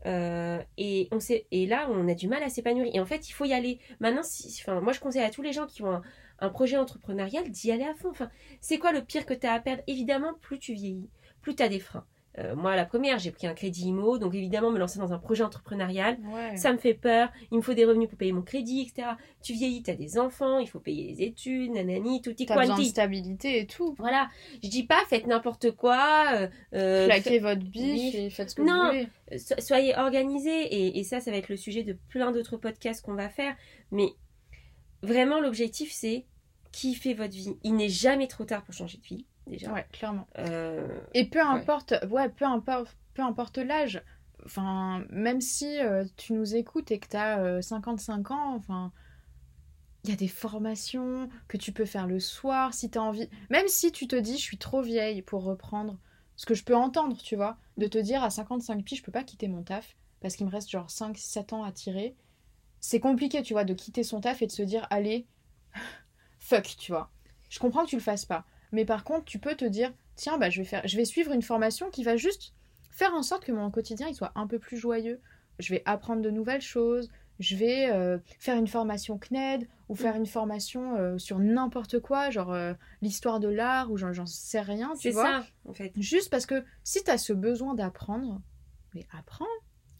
Euh, 0.06 0.62
et, 0.76 1.08
on 1.12 1.18
et 1.50 1.66
là, 1.66 1.88
on 1.90 2.08
a 2.08 2.14
du 2.14 2.28
mal 2.28 2.42
à 2.42 2.48
s'épanouir. 2.48 2.90
Et 2.94 3.00
en 3.00 3.06
fait, 3.06 3.28
il 3.28 3.32
faut 3.32 3.44
y 3.44 3.52
aller. 3.52 3.78
Maintenant, 4.00 4.22
si, 4.22 4.60
enfin, 4.62 4.80
moi, 4.80 4.92
je 4.92 5.00
conseille 5.00 5.22
à 5.22 5.30
tous 5.30 5.42
les 5.42 5.52
gens 5.52 5.66
qui 5.66 5.82
ont 5.82 5.92
un, 5.92 6.02
un 6.40 6.50
projet 6.50 6.76
entrepreneurial 6.76 7.50
d'y 7.50 7.72
aller 7.72 7.84
à 7.84 7.94
fond. 7.94 8.10
Enfin, 8.10 8.30
c'est 8.60 8.78
quoi 8.78 8.92
le 8.92 9.04
pire 9.04 9.26
que 9.26 9.34
tu 9.34 9.46
as 9.46 9.52
à 9.52 9.60
perdre? 9.60 9.82
Évidemment, 9.86 10.34
plus 10.40 10.58
tu 10.58 10.72
vieillis, 10.72 11.10
plus 11.42 11.54
tu 11.54 11.62
as 11.62 11.68
des 11.68 11.80
freins. 11.80 12.06
Euh, 12.38 12.54
moi, 12.54 12.76
la 12.76 12.84
première, 12.84 13.18
j'ai 13.18 13.30
pris 13.32 13.46
un 13.46 13.54
crédit 13.54 13.88
IMO, 13.88 14.18
donc 14.18 14.34
évidemment, 14.34 14.70
me 14.70 14.78
lancer 14.78 14.98
dans 15.00 15.12
un 15.12 15.18
projet 15.18 15.42
entrepreneurial, 15.42 16.18
Ouais. 16.32 16.56
ça 16.56 16.72
me 16.72 16.78
fait 16.78 16.94
peur. 16.94 17.30
Il 17.50 17.56
me 17.56 17.62
faut 17.62 17.74
des 17.74 17.84
revenus 17.84 18.08
pour 18.08 18.16
payer 18.18 18.32
mon 18.32 18.42
crédit, 18.42 18.82
etc. 18.82 19.08
Tu 19.42 19.54
vieillis, 19.54 19.82
tu 19.82 19.90
as 19.90 19.94
des 19.96 20.18
enfants, 20.18 20.58
il 20.60 20.68
faut 20.68 20.78
payer 20.78 21.12
les 21.12 21.22
études, 21.24 21.72
nanani, 21.72 22.20
tutti 22.22 22.46
T'as 22.46 22.54
besoin 22.56 22.74
de 22.74 22.78
quanti. 22.80 22.90
stabilité 22.90 23.58
et 23.60 23.66
tout. 23.66 23.94
Voilà, 23.98 24.28
je 24.62 24.68
dis 24.68 24.84
pas 24.84 25.00
faites 25.08 25.26
n'importe 25.26 25.72
quoi, 25.72 26.26
euh, 26.34 26.48
euh, 26.74 27.08
votre 27.40 27.58
bif. 27.64 28.14
et 28.14 28.30
faites 28.30 28.50
ce 28.50 28.54
que 28.54 28.62
Non. 28.62 28.84
vous 28.92 28.98
voulez. 29.30 29.38
so- 29.38 29.54
soyez 29.58 29.96
organisés 29.96 30.62
et, 30.62 30.98
et 30.98 31.04
ça, 31.04 31.20
ça 31.20 31.30
va 31.32 31.36
être 31.38 31.48
le 31.48 31.56
sujet 31.56 31.82
de 31.82 31.96
plein 32.08 32.30
d'autres 32.30 32.56
podcasts 32.56 33.04
qu'on 33.04 33.14
va 33.14 33.28
faire. 33.30 33.56
Mais 33.90 34.10
vraiment, 35.02 35.40
l'objectif, 35.40 35.90
c'est 35.92 36.24
kiffer 36.72 37.14
votre 37.14 37.34
vie. 37.34 37.56
Il 37.64 37.74
n'est 37.74 37.88
jamais 37.88 38.26
trop 38.28 38.44
tard 38.44 38.62
pour 38.64 38.74
changer 38.74 38.98
de 38.98 39.04
vie, 39.04 39.26
déjà. 39.48 39.72
Ouais, 39.72 39.86
clairement. 39.92 40.26
Euh, 40.38 40.86
Et 41.14 41.24
peu 41.28 41.40
importe, 41.40 41.94
ouais, 42.10 42.28
peu 42.28 42.44
importe, 42.44 42.96
peu 43.14 43.22
importe 43.22 43.58
l'âge. 43.58 44.02
Enfin, 44.44 45.04
même 45.10 45.40
si 45.40 45.80
euh, 45.80 46.04
tu 46.16 46.32
nous 46.32 46.54
écoutes 46.54 46.90
et 46.90 46.98
que 47.00 47.08
tu 47.08 47.16
as 47.16 47.60
55 47.60 48.30
ans, 48.30 48.54
enfin, 48.54 48.92
il 50.04 50.10
y 50.10 50.12
a 50.12 50.16
des 50.16 50.28
formations 50.28 51.28
que 51.48 51.56
tu 51.56 51.72
peux 51.72 51.84
faire 51.84 52.06
le 52.06 52.20
soir 52.20 52.72
si 52.72 52.90
tu 52.90 52.98
as 52.98 53.02
envie. 53.02 53.28
Même 53.50 53.68
si 53.68 53.92
tu 53.92 54.06
te 54.06 54.16
dis, 54.16 54.38
je 54.38 54.42
suis 54.42 54.58
trop 54.58 54.80
vieille 54.80 55.22
pour 55.22 55.42
reprendre 55.42 55.98
ce 56.36 56.46
que 56.46 56.54
je 56.54 56.64
peux 56.64 56.76
entendre, 56.76 57.16
tu 57.20 57.34
vois, 57.36 57.58
de 57.76 57.86
te 57.86 57.98
dire 57.98 58.22
à 58.22 58.30
55 58.30 58.84
piges, 58.84 58.98
je 58.98 59.02
peux 59.02 59.12
pas 59.12 59.24
quitter 59.24 59.48
mon 59.48 59.62
taf 59.62 59.96
parce 60.20 60.36
qu'il 60.36 60.46
me 60.46 60.50
reste 60.50 60.70
genre 60.70 60.88
5-7 60.88 61.52
ans 61.54 61.64
à 61.64 61.72
tirer. 61.72 62.16
C'est 62.80 63.00
compliqué, 63.00 63.42
tu 63.42 63.54
vois, 63.54 63.64
de 63.64 63.74
quitter 63.74 64.04
son 64.04 64.20
taf 64.20 64.40
et 64.40 64.46
de 64.46 64.52
se 64.52 64.62
dire, 64.62 64.86
allez, 64.90 65.26
fuck, 66.38 66.76
tu 66.78 66.92
vois. 66.92 67.10
Je 67.50 67.58
comprends 67.58 67.84
que 67.84 67.90
tu 67.90 67.96
le 67.96 68.02
fasses 68.02 68.24
pas. 68.24 68.44
Mais 68.72 68.84
par 68.84 69.04
contre, 69.04 69.24
tu 69.24 69.38
peux 69.38 69.54
te 69.54 69.64
dire, 69.64 69.92
tiens, 70.16 70.38
bah, 70.38 70.50
je, 70.50 70.60
vais 70.60 70.66
faire, 70.66 70.86
je 70.86 70.96
vais 70.96 71.04
suivre 71.04 71.32
une 71.32 71.42
formation 71.42 71.90
qui 71.90 72.04
va 72.04 72.16
juste 72.16 72.52
faire 72.90 73.14
en 73.14 73.22
sorte 73.22 73.44
que 73.44 73.52
mon 73.52 73.70
quotidien 73.70 74.08
il 74.08 74.14
soit 74.14 74.32
un 74.34 74.46
peu 74.46 74.58
plus 74.58 74.76
joyeux. 74.76 75.20
Je 75.58 75.72
vais 75.72 75.82
apprendre 75.86 76.22
de 76.22 76.30
nouvelles 76.30 76.60
choses. 76.60 77.10
Je 77.40 77.54
vais 77.54 77.88
euh, 77.90 78.18
faire 78.40 78.56
une 78.56 78.66
formation 78.66 79.16
CNED 79.16 79.68
ou 79.88 79.94
faire 79.94 80.16
une 80.16 80.26
formation 80.26 80.96
euh, 80.96 81.18
sur 81.18 81.38
n'importe 81.38 82.00
quoi, 82.00 82.30
genre 82.30 82.52
euh, 82.52 82.74
l'histoire 83.00 83.38
de 83.38 83.46
l'art 83.48 83.92
ou 83.92 83.96
j'en 83.96 84.26
sais 84.26 84.60
rien, 84.60 84.90
tu 84.94 85.02
c'est 85.02 85.10
vois. 85.10 85.24
ça, 85.24 85.46
en 85.68 85.72
fait. 85.72 85.92
Juste 85.96 86.30
parce 86.30 86.46
que 86.46 86.64
si 86.82 87.04
tu 87.04 87.10
as 87.10 87.18
ce 87.18 87.32
besoin 87.32 87.74
d'apprendre, 87.74 88.40
mais 88.94 89.06
apprends. 89.16 89.44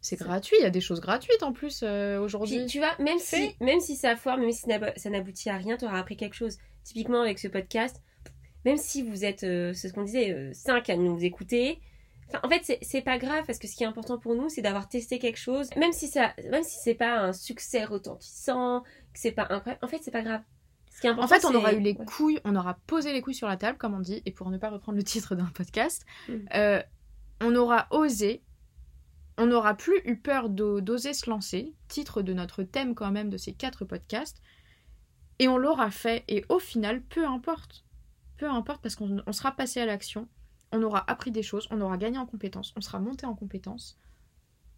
C'est 0.00 0.16
C'est- 0.16 0.24
gratuit, 0.24 0.57
il 0.59 0.62
y 0.62 0.66
a 0.66 0.70
des 0.70 0.81
choses 0.81 1.00
gratuites 1.00 1.42
en 1.44 1.52
plus 1.52 1.83
aujourd'hui. 1.85 2.66
Tu 2.66 2.78
vois, 2.78 2.96
même 2.98 3.18
si, 3.20 3.54
même 3.61 3.81
si 3.81 3.94
ça 3.96 4.16
foire, 4.16 4.37
même 4.37 4.50
si 4.52 4.64
ça 4.96 5.11
n'aboutit 5.11 5.48
à 5.50 5.57
rien, 5.57 5.76
tu 5.76 5.85
auras 5.85 5.98
appris 6.00 6.16
quelque 6.16 6.35
chose. 6.35 6.59
Typiquement, 6.83 7.20
avec 7.20 7.38
ce 7.38 7.48
podcast, 7.48 8.00
même 8.64 8.77
si 8.77 9.03
vous 9.03 9.25
êtes, 9.25 9.44
euh, 9.44 9.73
c'est 9.73 9.88
ce 9.88 9.92
qu'on 9.94 10.03
disait, 10.05 10.53
5 10.53 10.90
à 10.90 10.97
nous 10.97 11.23
écouter, 11.25 11.81
enfin, 12.29 12.40
en 12.42 12.49
fait, 12.49 12.79
c'est- 12.83 13.01
pas 13.03 13.18
grave 13.18 13.44
parce 13.47 13.59
que 13.59 13.66
ce 13.68 13.75
qui 13.77 13.85
est 13.85 13.87
important 13.87 14.18
pour 14.18 14.35
nous, 14.35 14.49
c'est 14.49 14.62
d'avoir 14.62 14.88
testé 14.88 15.18
quelque 15.18 15.38
chose. 15.38 15.68
Même 15.77 15.92
si, 15.92 16.09
ça, 16.09 16.35
même 16.51 16.62
si 16.64 16.79
c'est 16.83 16.94
pas 16.94 17.21
un 17.21 17.33
succès 17.33 17.85
retentissant, 17.85 18.83
que 19.12 19.18
c'est 19.21 19.33
pas 19.33 19.47
incroyable, 19.51 19.85
en 19.85 19.88
fait, 19.88 19.99
c'est 20.03 20.11
pas 20.11 20.23
grave. 20.23 20.42
Ce 20.90 21.01
qui 21.01 21.07
est 21.07 21.11
En 21.11 21.29
fait, 21.29 21.44
on 21.44 21.55
aura 21.55 21.73
eu 21.75 21.81
les 21.81 21.92
ouais. 21.92 22.05
couilles, 22.07 22.40
on 22.44 22.57
aura 22.57 22.75
posé 22.88 23.12
les 23.12 23.21
couilles 23.23 23.35
sur 23.35 23.47
la 23.47 23.57
table, 23.57 23.79
comme 23.79 23.94
on 23.94 24.01
dit, 24.01 24.21
et 24.27 24.33
pour 24.33 24.51
ne 24.51 24.59
pas 24.59 24.68
reprendre 24.71 24.97
le 24.99 25.05
titre 25.05 25.37
d'un 25.37 25.47
podcast, 25.47 26.05
Mm. 26.29 26.33
euh, 26.55 26.83
on 27.40 27.55
aura 27.55 27.87
osé, 27.92 28.42
on 29.37 29.47
n'aura 29.47 29.75
plus 29.77 30.01
eu 30.05 30.16
peur 30.16 30.49
d'o- 30.49 30.81
d'oser 30.81 31.14
se 31.14 31.31
lancer, 31.31 31.73
titre 31.87 32.23
de 32.23 32.33
notre 32.33 32.64
thème 32.64 32.97
quand 32.97 33.12
même 33.12 33.31
de 33.31 33.37
ces 33.37 33.53
quatre 33.53 33.85
podcasts, 33.85 34.42
et 35.38 35.47
on 35.47 35.57
l'aura 35.57 35.92
fait, 35.92 36.25
et 36.27 36.44
au 36.49 36.59
final, 36.59 37.01
peu 37.01 37.25
importe. 37.25 37.85
Peu 38.38 38.48
importe, 38.48 38.81
parce 38.83 38.94
qu'on 38.94 39.20
on 39.27 39.33
sera 39.33 39.53
passé 39.53 39.81
à 39.81 39.87
l'action, 39.87 40.29
on 40.72 40.83
aura 40.83 41.05
appris 41.11 41.31
des 41.31 41.42
choses, 41.42 41.66
on 41.70 41.81
aura 41.81 41.96
gagné 41.96 42.18
en 42.18 42.27
compétences, 42.27 42.72
on 42.77 42.81
sera 42.81 43.01
monté 43.01 43.27
en 43.27 43.35
compétences. 43.35 43.98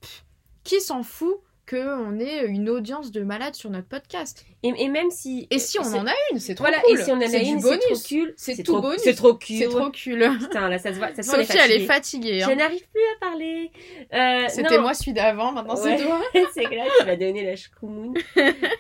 Pff, 0.01 0.25
qui 0.65 0.81
s'en 0.81 1.03
fout 1.03 1.41
qu'on 1.69 2.19
ait 2.19 2.47
une 2.47 2.69
audience 2.69 3.13
de 3.13 3.23
malades 3.23 3.55
sur 3.55 3.71
notre 3.71 3.87
podcast? 3.87 4.45
Et, 4.63 4.73
et 4.77 4.89
même 4.89 5.11
si. 5.11 5.47
Et 5.51 5.59
si 5.59 5.79
on 5.79 5.83
en 5.85 6.07
a 6.07 6.13
une, 6.33 6.39
c'est 6.41 6.55
trop 6.55 6.65
Voilà, 6.65 6.81
cool. 6.81 6.99
et 6.99 7.03
si 7.05 7.11
on 7.11 7.15
en 7.17 7.21
a 7.21 7.29
C'est 7.29 7.45
une, 7.47 7.61
c'est 7.61 7.79
trop 7.79 7.95
cool. 8.09 8.33
C'est 8.37 8.57
tout 8.57 8.73
trop, 8.73 8.81
bonus. 8.81 9.01
C'est 9.03 9.15
trop 9.15 9.33
cool. 9.35 9.41
C'est 9.57 9.69
trop 9.69 9.91
cool. 9.91 10.39
Putain, 10.41 10.69
là, 10.69 10.79
ça 10.79 10.93
se 10.93 10.99
voit. 10.99 11.15
Ça 11.15 11.23
se 11.23 11.29
voit, 11.31 11.45
Sophie, 11.45 11.59
elle 11.63 11.73
est 11.73 11.87
fatiguée. 11.87 12.41
Je 12.41 12.51
hein. 12.51 12.55
n'arrive 12.57 12.89
plus 12.89 13.03
à 13.17 13.21
parler. 13.21 13.71
Euh, 14.13 14.47
C'était 14.49 14.77
non. 14.77 14.83
moi 14.83 14.95
celui 14.95 15.13
d'avant, 15.13 15.53
maintenant 15.53 15.81
Ouais. 15.81 15.99
c'est 15.99 16.05
toi. 16.05 16.21
c'est 16.55 16.65
clair, 16.65 16.87
tu 16.99 17.07
m'as 17.07 17.17
donné 17.17 17.45
la 17.45 17.57
chkoumoun. 17.57 18.15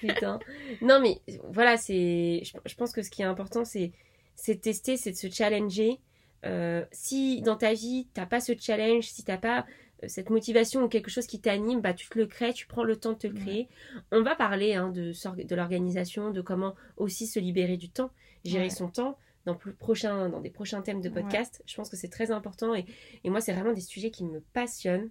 Putain. 0.00 0.38
Non, 0.80 1.00
mais 1.00 1.20
voilà, 1.52 1.76
c'est. 1.76 2.42
Je, 2.44 2.52
je 2.64 2.74
pense 2.74 2.92
que 2.92 3.02
ce 3.02 3.10
qui 3.10 3.22
est 3.22 3.26
important, 3.26 3.64
c'est 3.64 3.92
c'est 4.36 4.54
de 4.56 4.60
tester, 4.60 4.96
c'est 4.96 5.10
de 5.12 5.16
se 5.16 5.28
challenger. 5.30 6.00
Euh, 6.46 6.84
si 6.92 7.42
dans 7.42 7.56
ta 7.56 7.74
vie, 7.74 8.08
t'as 8.14 8.26
pas 8.26 8.40
ce 8.40 8.52
challenge, 8.58 9.04
si 9.04 9.24
t'as 9.24 9.36
pas 9.36 9.66
euh, 10.02 10.08
cette 10.08 10.30
motivation 10.30 10.82
ou 10.84 10.88
quelque 10.88 11.10
chose 11.10 11.26
qui 11.26 11.40
t'anime, 11.40 11.80
bah 11.82 11.92
tu 11.92 12.08
te 12.08 12.18
le 12.18 12.26
crées, 12.26 12.54
tu 12.54 12.66
prends 12.66 12.84
le 12.84 12.96
temps 12.96 13.12
de 13.12 13.18
te 13.18 13.26
le 13.26 13.34
Ouais. 13.34 13.40
créer. 13.40 13.68
On 14.10 14.22
va 14.22 14.34
parler 14.34 14.74
hein, 14.74 14.88
de, 14.88 15.12
de 15.44 15.54
l'organisation, 15.54 16.30
de 16.30 16.40
comment 16.40 16.74
aussi 16.96 17.26
se 17.26 17.38
libérer 17.38 17.76
du 17.76 17.90
temps, 17.90 18.10
gérer 18.44 18.64
Ouais. 18.64 18.70
son 18.70 18.88
temps. 18.88 19.18
Dans, 19.46 19.54
plus 19.54 19.72
prochain, 19.72 20.28
dans 20.28 20.40
des 20.40 20.50
prochains 20.50 20.82
thèmes 20.82 21.00
de 21.00 21.08
Ouais. 21.08 21.22
podcast, 21.22 21.62
je 21.66 21.74
pense 21.74 21.88
que 21.88 21.96
c'est 21.96 22.10
très 22.10 22.30
important 22.30 22.74
et, 22.74 22.84
et 23.24 23.30
moi 23.30 23.40
c'est 23.40 23.54
vraiment 23.54 23.72
des 23.72 23.80
sujets 23.80 24.10
qui 24.10 24.22
me 24.24 24.40
passionnent 24.52 25.08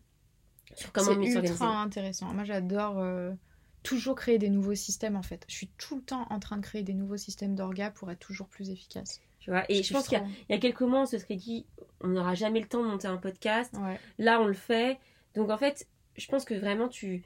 sur 0.76 0.92
comment 0.92 1.08
C'est 1.14 1.18
mieux 1.18 1.26
s'organiser. 1.32 1.52
ultra 1.54 1.82
intéressant. 1.82 2.32
Moi 2.34 2.44
j'adore 2.44 3.00
euh, 3.00 3.32
toujours 3.84 4.16
créer 4.16 4.38
des 4.38 4.50
nouveaux 4.50 4.76
systèmes 4.76 5.16
en 5.16 5.22
fait. 5.24 5.44
Je 5.48 5.56
suis 5.56 5.70
tout 5.78 5.96
le 5.96 6.02
temps 6.02 6.28
en 6.30 6.40
train 6.40 6.58
de 6.58 6.62
créer 6.62 6.84
des 6.84 6.94
nouveaux 6.94 7.18
systèmes 7.18 7.56
d'orga 7.56 7.92
pour 7.92 8.12
être 8.12 8.20
toujours 8.20 8.48
plus 8.48 8.70
efficace. 8.70 9.22
Tu 9.40 9.52
vois, 9.52 9.64
et 9.70 9.84
je, 9.84 9.94
pense 9.94 10.08
qu'il 10.08 10.18
y, 10.18 10.54
a- 10.54 10.56
y 10.56 10.60
quelques 10.60 10.82
mois, 10.82 11.02
on 11.02 11.06
se 11.06 11.18
serait 11.18 11.36
dit, 11.36 11.66
on 12.02 12.10
n'aura 12.10 12.36
jamais 12.36 12.60
le 12.60 12.68
temps 12.68 12.84
de 12.84 12.88
monter 12.90 13.08
un 13.08 13.18
podcast. 13.18 13.74
Ouais. 13.78 13.98
Là, 14.18 14.42
on 14.42 14.46
le 14.46 14.54
fait. 14.54 15.00
Donc, 15.34 15.50
en 15.50 15.58
fait, 15.58 15.88
je 16.18 16.28
pense 16.28 16.44
que 16.44 16.54
vraiment, 16.54 16.90
tu, 16.90 17.24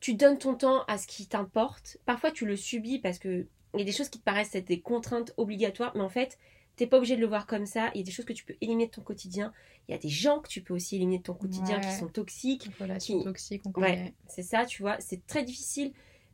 tu 0.00 0.14
donnes 0.14 0.38
ton 0.38 0.56
temps 0.56 0.82
à 0.88 0.98
ce 0.98 1.06
qui 1.06 1.26
t'importe. 1.28 1.98
Parfois, 2.04 2.32
tu 2.32 2.46
le 2.46 2.56
subis 2.56 2.98
parce 2.98 3.20
que 3.20 3.46
il 3.74 3.80
y 3.80 3.82
a 3.82 3.84
des 3.84 3.92
choses 3.92 4.08
qui 4.08 4.18
te 4.18 4.24
paraissent 4.24 4.54
être 4.54 4.66
des 4.66 4.80
contraintes 4.80 5.32
obligatoires, 5.36 5.92
mais 5.94 6.02
en 6.02 6.08
fait, 6.08 6.36
t'es 6.76 6.86
pas 6.86 6.98
obligé 6.98 7.16
de 7.16 7.20
le 7.20 7.26
voir 7.26 7.46
comme 7.46 7.66
ça. 7.66 7.90
Il 7.94 7.98
y 7.98 8.00
a 8.02 8.04
des 8.04 8.10
choses 8.12 8.24
que 8.26 8.32
tu 8.32 8.44
peux 8.44 8.54
éliminer 8.60 8.86
de 8.86 8.92
ton 8.92 9.02
quotidien. 9.02 9.52
Il 9.88 9.92
y 9.92 9.94
a 9.94 9.98
des 9.98 10.08
gens 10.08 10.40
que 10.40 10.48
tu 10.48 10.60
peux 10.62 10.74
aussi 10.74 10.96
éliminer 10.96 11.18
de 11.18 11.22
ton 11.24 11.34
quotidien 11.34 11.80
qui 11.80 11.88
Ouais. 11.88 11.98
sont 11.98 12.08
toxiques. 12.08 12.68
Relation 12.78 13.18
Qui- 13.18 13.24
toxique, 13.24 13.62
on 13.64 13.70
Ouais, 13.80 13.90
connaît. 13.90 14.14
c'est 14.28 14.42
ça, 14.42 14.64
tu 14.66 14.82
vois. 14.82 14.96
C'est 15.00 15.26
très 15.26 15.42
difficile. 15.42 15.92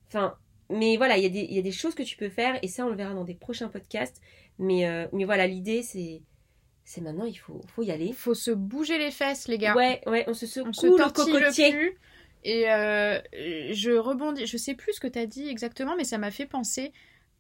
Enfin, 0.09 0.37
mais 0.71 0.97
voilà, 0.97 1.17
il 1.17 1.23
y, 1.23 1.27
a 1.27 1.29
des- 1.29 1.47
il 1.49 1.55
y 1.55 1.59
a 1.59 1.63
des 1.63 1.71
choses 1.73 1.95
que 1.95 2.03
tu 2.03 2.17
peux 2.17 2.29
faire 2.29 2.59
et 2.63 2.69
ça, 2.69 2.85
on 2.87 2.89
le 2.91 2.97
verra 2.97 3.15
dans 3.15 3.25
des 3.25 3.35
prochains 3.35 3.69
podcasts. 3.69 4.21
Mais, 4.59 4.87
euh, 4.87 5.07
mais 5.13 5.25
voilà, 5.25 5.47
l'idée, 5.47 5.83
c'est 5.83 6.23
c'est 6.85 7.01
maintenant, 7.01 7.25
il 7.27 7.37
faut, 7.37 7.61
faut 7.69 7.85
y 7.85 7.93
aller. 7.93 8.07
Il 8.07 8.15
faut 8.15 8.35
se 8.35 8.51
bouger 8.51 8.99
les 8.99 9.13
fesses, 9.13 9.47
les 9.47 9.57
gars. 9.57 9.75
Ouais, 9.77 10.01
ouais, 10.07 10.25
on 10.27 10.35
se 10.35 10.47
secoue 10.47 10.69
on 10.71 10.73
se 10.73 10.87
le 10.87 11.13
cocotier. 11.13 11.95
Et 12.45 12.69
euh, 12.69 13.21
je 13.73 13.93
rebondis, 13.97 14.47
je 14.47 14.57
sais 14.57 14.75
plus 14.75 14.95
ce 14.95 15.01
que 15.01 15.07
tu 15.07 15.17
as 15.19 15.27
dit 15.27 15.49
exactement, 15.49 15.95
mais 15.97 16.03
ça 16.03 16.19
m'a 16.19 16.33
fait 16.33 16.45
penser 16.47 16.93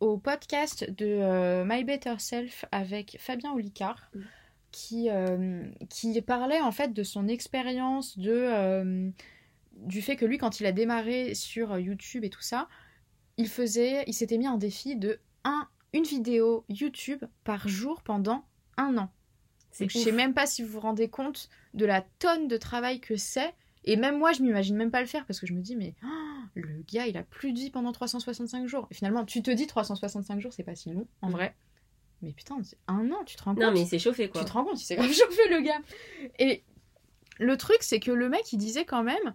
au 0.02 0.18
podcast 0.18 0.90
de 0.90 1.06
euh, 1.06 1.64
My 1.64 1.84
Better 1.84 2.16
Self 2.18 2.64
avec 2.72 3.16
Fabien 3.20 3.52
Olicard, 3.52 4.10
Mm. 4.12 4.20
qui, 4.72 5.08
euh, 5.10 5.64
qui 5.88 6.20
parlait 6.22 6.60
en 6.60 6.72
fait 6.72 6.92
de 6.92 7.04
son 7.04 7.28
expérience, 7.28 8.18
de, 8.18 8.32
euh, 8.32 9.10
du 9.76 10.02
fait 10.02 10.16
que 10.16 10.24
lui, 10.24 10.38
quand 10.38 10.58
il 10.58 10.66
a 10.66 10.72
démarré 10.72 11.34
sur 11.36 11.78
YouTube 11.78 12.24
et 12.24 12.30
tout 12.30 12.42
ça, 12.42 12.68
il 13.36 13.48
faisait, 13.48 14.02
il 14.08 14.12
s'était 14.12 14.38
mis 14.38 14.46
un 14.48 14.56
défi 14.58 14.96
de 14.96 15.20
un, 15.44 15.68
une 15.92 16.04
vidéo 16.04 16.64
YouTube 16.68 17.24
par 17.44 17.68
jour 17.68 18.02
pendant 18.02 18.44
un 18.76 18.98
an. 18.98 19.08
Donc, 19.78 19.90
je 19.90 19.98
sais 19.98 20.12
même 20.12 20.34
pas 20.34 20.46
si 20.46 20.62
vous 20.62 20.68
vous 20.72 20.80
rendez 20.80 21.08
compte 21.08 21.48
de 21.74 21.86
la 21.86 22.02
tonne 22.18 22.48
de 22.48 22.56
travail 22.56 23.00
que 23.00 23.16
c'est. 23.16 23.54
Et 23.84 23.96
même 23.96 24.18
moi, 24.18 24.32
je 24.32 24.42
m'imagine 24.42 24.76
même 24.76 24.90
pas 24.90 25.00
le 25.00 25.06
faire 25.06 25.26
parce 25.26 25.40
que 25.40 25.46
je 25.46 25.52
me 25.54 25.60
dis, 25.60 25.74
mais 25.76 25.94
oh, 26.04 26.08
le 26.54 26.82
gars, 26.92 27.06
il 27.06 27.16
a 27.16 27.22
plus 27.24 27.52
de 27.52 27.58
vie 27.58 27.70
pendant 27.70 27.90
365 27.92 28.66
jours. 28.68 28.86
Et 28.90 28.94
finalement, 28.94 29.24
tu 29.24 29.42
te 29.42 29.50
dis 29.50 29.66
365 29.66 30.40
jours, 30.40 30.52
c'est 30.52 30.62
pas 30.62 30.74
si 30.76 30.90
long, 30.90 31.06
en 31.20 31.28
Mhm. 31.28 31.32
vrai. 31.34 31.54
Mais 32.22 32.32
putain, 32.32 32.56
c'est 32.62 32.78
un 32.86 33.10
an, 33.10 33.24
tu 33.26 33.34
te 33.36 33.42
rends 33.42 33.54
compte? 33.54 33.64
Non, 33.64 33.72
mais 33.72 33.84
c'est 33.84 33.98
chauffé, 33.98 34.28
quoi. 34.28 34.40
Tu 34.42 34.46
te 34.46 34.52
rends 34.52 34.64
compte, 34.64 34.80
il 34.80 34.84
s'est 34.84 34.94
grave 34.94 35.10
chauffé, 35.12 35.48
le 35.50 35.60
gars. 35.62 35.80
Et 36.38 36.62
le 37.40 37.56
truc, 37.56 37.78
c'est 37.80 37.98
que 37.98 38.12
le 38.12 38.28
mec, 38.28 38.52
il 38.52 38.58
disait 38.58 38.84
quand 38.84 39.02
même 39.02 39.34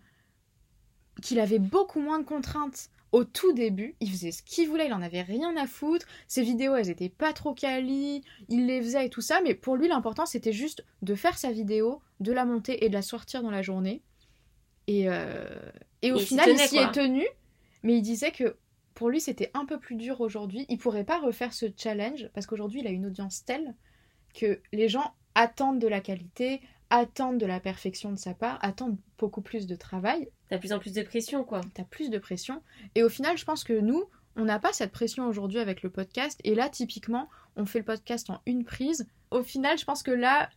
qu'il 1.21 1.39
avait 1.39 1.59
beaucoup 1.59 1.99
moins 1.99 2.19
de 2.19 2.23
contraintes 2.25 2.89
au 3.11 3.23
tout 3.25 3.51
début. 3.53 3.95
Il 3.99 4.09
faisait 4.11 4.31
ce 4.31 4.43
qu'il 4.43 4.69
voulait, 4.69 4.85
il 4.87 4.93
en 4.93 5.01
avait 5.01 5.21
rien 5.23 5.55
à 5.57 5.65
foutre. 5.67 6.05
Ses 6.27 6.43
vidéos, 6.43 6.75
elles 6.75 6.89
étaient 6.89 7.09
pas 7.09 7.33
trop 7.33 7.53
quali, 7.53 8.23
il 8.49 8.67
les 8.67 8.81
faisait 8.81 9.07
et 9.07 9.09
tout 9.09 9.21
ça. 9.21 9.41
Mais 9.43 9.55
pour 9.55 9.75
lui, 9.75 9.87
l'important, 9.87 10.25
c'était 10.25 10.53
juste 10.53 10.85
de 11.01 11.15
faire 11.15 11.37
sa 11.37 11.51
vidéo, 11.51 12.01
de 12.19 12.31
la 12.31 12.45
monter 12.45 12.85
et 12.85 12.89
de 12.89 12.93
la 12.93 13.01
sortir 13.01 13.41
dans 13.43 13.51
la 13.51 13.61
journée. 13.61 14.01
Et, 14.87 15.09
euh, 15.09 15.45
et 16.01 16.11
au 16.11 16.17
Et 16.17 16.25
final, 16.25 16.49
il 16.49 16.59
s'y 16.59 16.77
est 16.77 16.91
tenu. 16.91 17.25
Mais 17.83 17.97
il 17.97 18.01
disait 18.01 18.31
que 18.31 18.57
pour 18.93 19.09
lui, 19.09 19.21
c'était 19.21 19.51
un 19.53 19.65
peu 19.65 19.79
plus 19.79 19.95
dur 19.95 20.21
aujourd'hui. 20.21 20.65
Il 20.69 20.77
pourrait 20.77 21.03
pas 21.03 21.19
refaire 21.19 21.53
ce 21.53 21.67
challenge 21.77 22.29
parce 22.33 22.47
qu'aujourd'hui, 22.47 22.81
il 22.81 22.87
a 22.87 22.91
une 22.91 23.05
audience 23.05 23.45
telle 23.45 23.75
que 24.33 24.59
les 24.71 24.89
gens 24.89 25.13
attendent 25.35 25.79
de 25.79 25.87
la 25.87 26.01
qualité, 26.01 26.61
attendent 26.89 27.37
de 27.37 27.45
la 27.45 27.59
perfection 27.59 28.11
de 28.11 28.17
sa 28.17 28.33
part, 28.33 28.57
attendent 28.61 28.97
beaucoup 29.17 29.41
plus 29.41 29.67
de 29.67 29.75
travail. 29.75 30.29
T'as 30.49 30.57
plus 30.57 30.73
en 30.73 30.79
plus 30.79 30.93
de 30.93 31.03
pression, 31.03 31.43
quoi. 31.43 31.61
T'as 31.73 31.83
plus 31.83 32.09
de 32.09 32.17
pression. 32.17 32.63
Et 32.95 33.03
au 33.03 33.09
final, 33.09 33.37
je 33.37 33.45
pense 33.45 33.63
que 33.63 33.79
nous, 33.79 34.05
on 34.35 34.45
n'a 34.45 34.59
pas 34.59 34.73
cette 34.73 34.91
pression 34.91 35.27
aujourd'hui 35.27 35.59
avec 35.59 35.83
le 35.83 35.89
podcast. 35.89 36.39
Et 36.43 36.55
là, 36.55 36.69
typiquement, 36.69 37.29
on 37.55 37.65
fait 37.65 37.79
le 37.79 37.85
podcast 37.85 38.29
en 38.29 38.41
une 38.45 38.63
prise. 38.63 39.07
Au 39.31 39.43
final, 39.43 39.77
je 39.77 39.85
pense 39.85 40.03
que 40.03 40.11
là, 40.11 40.49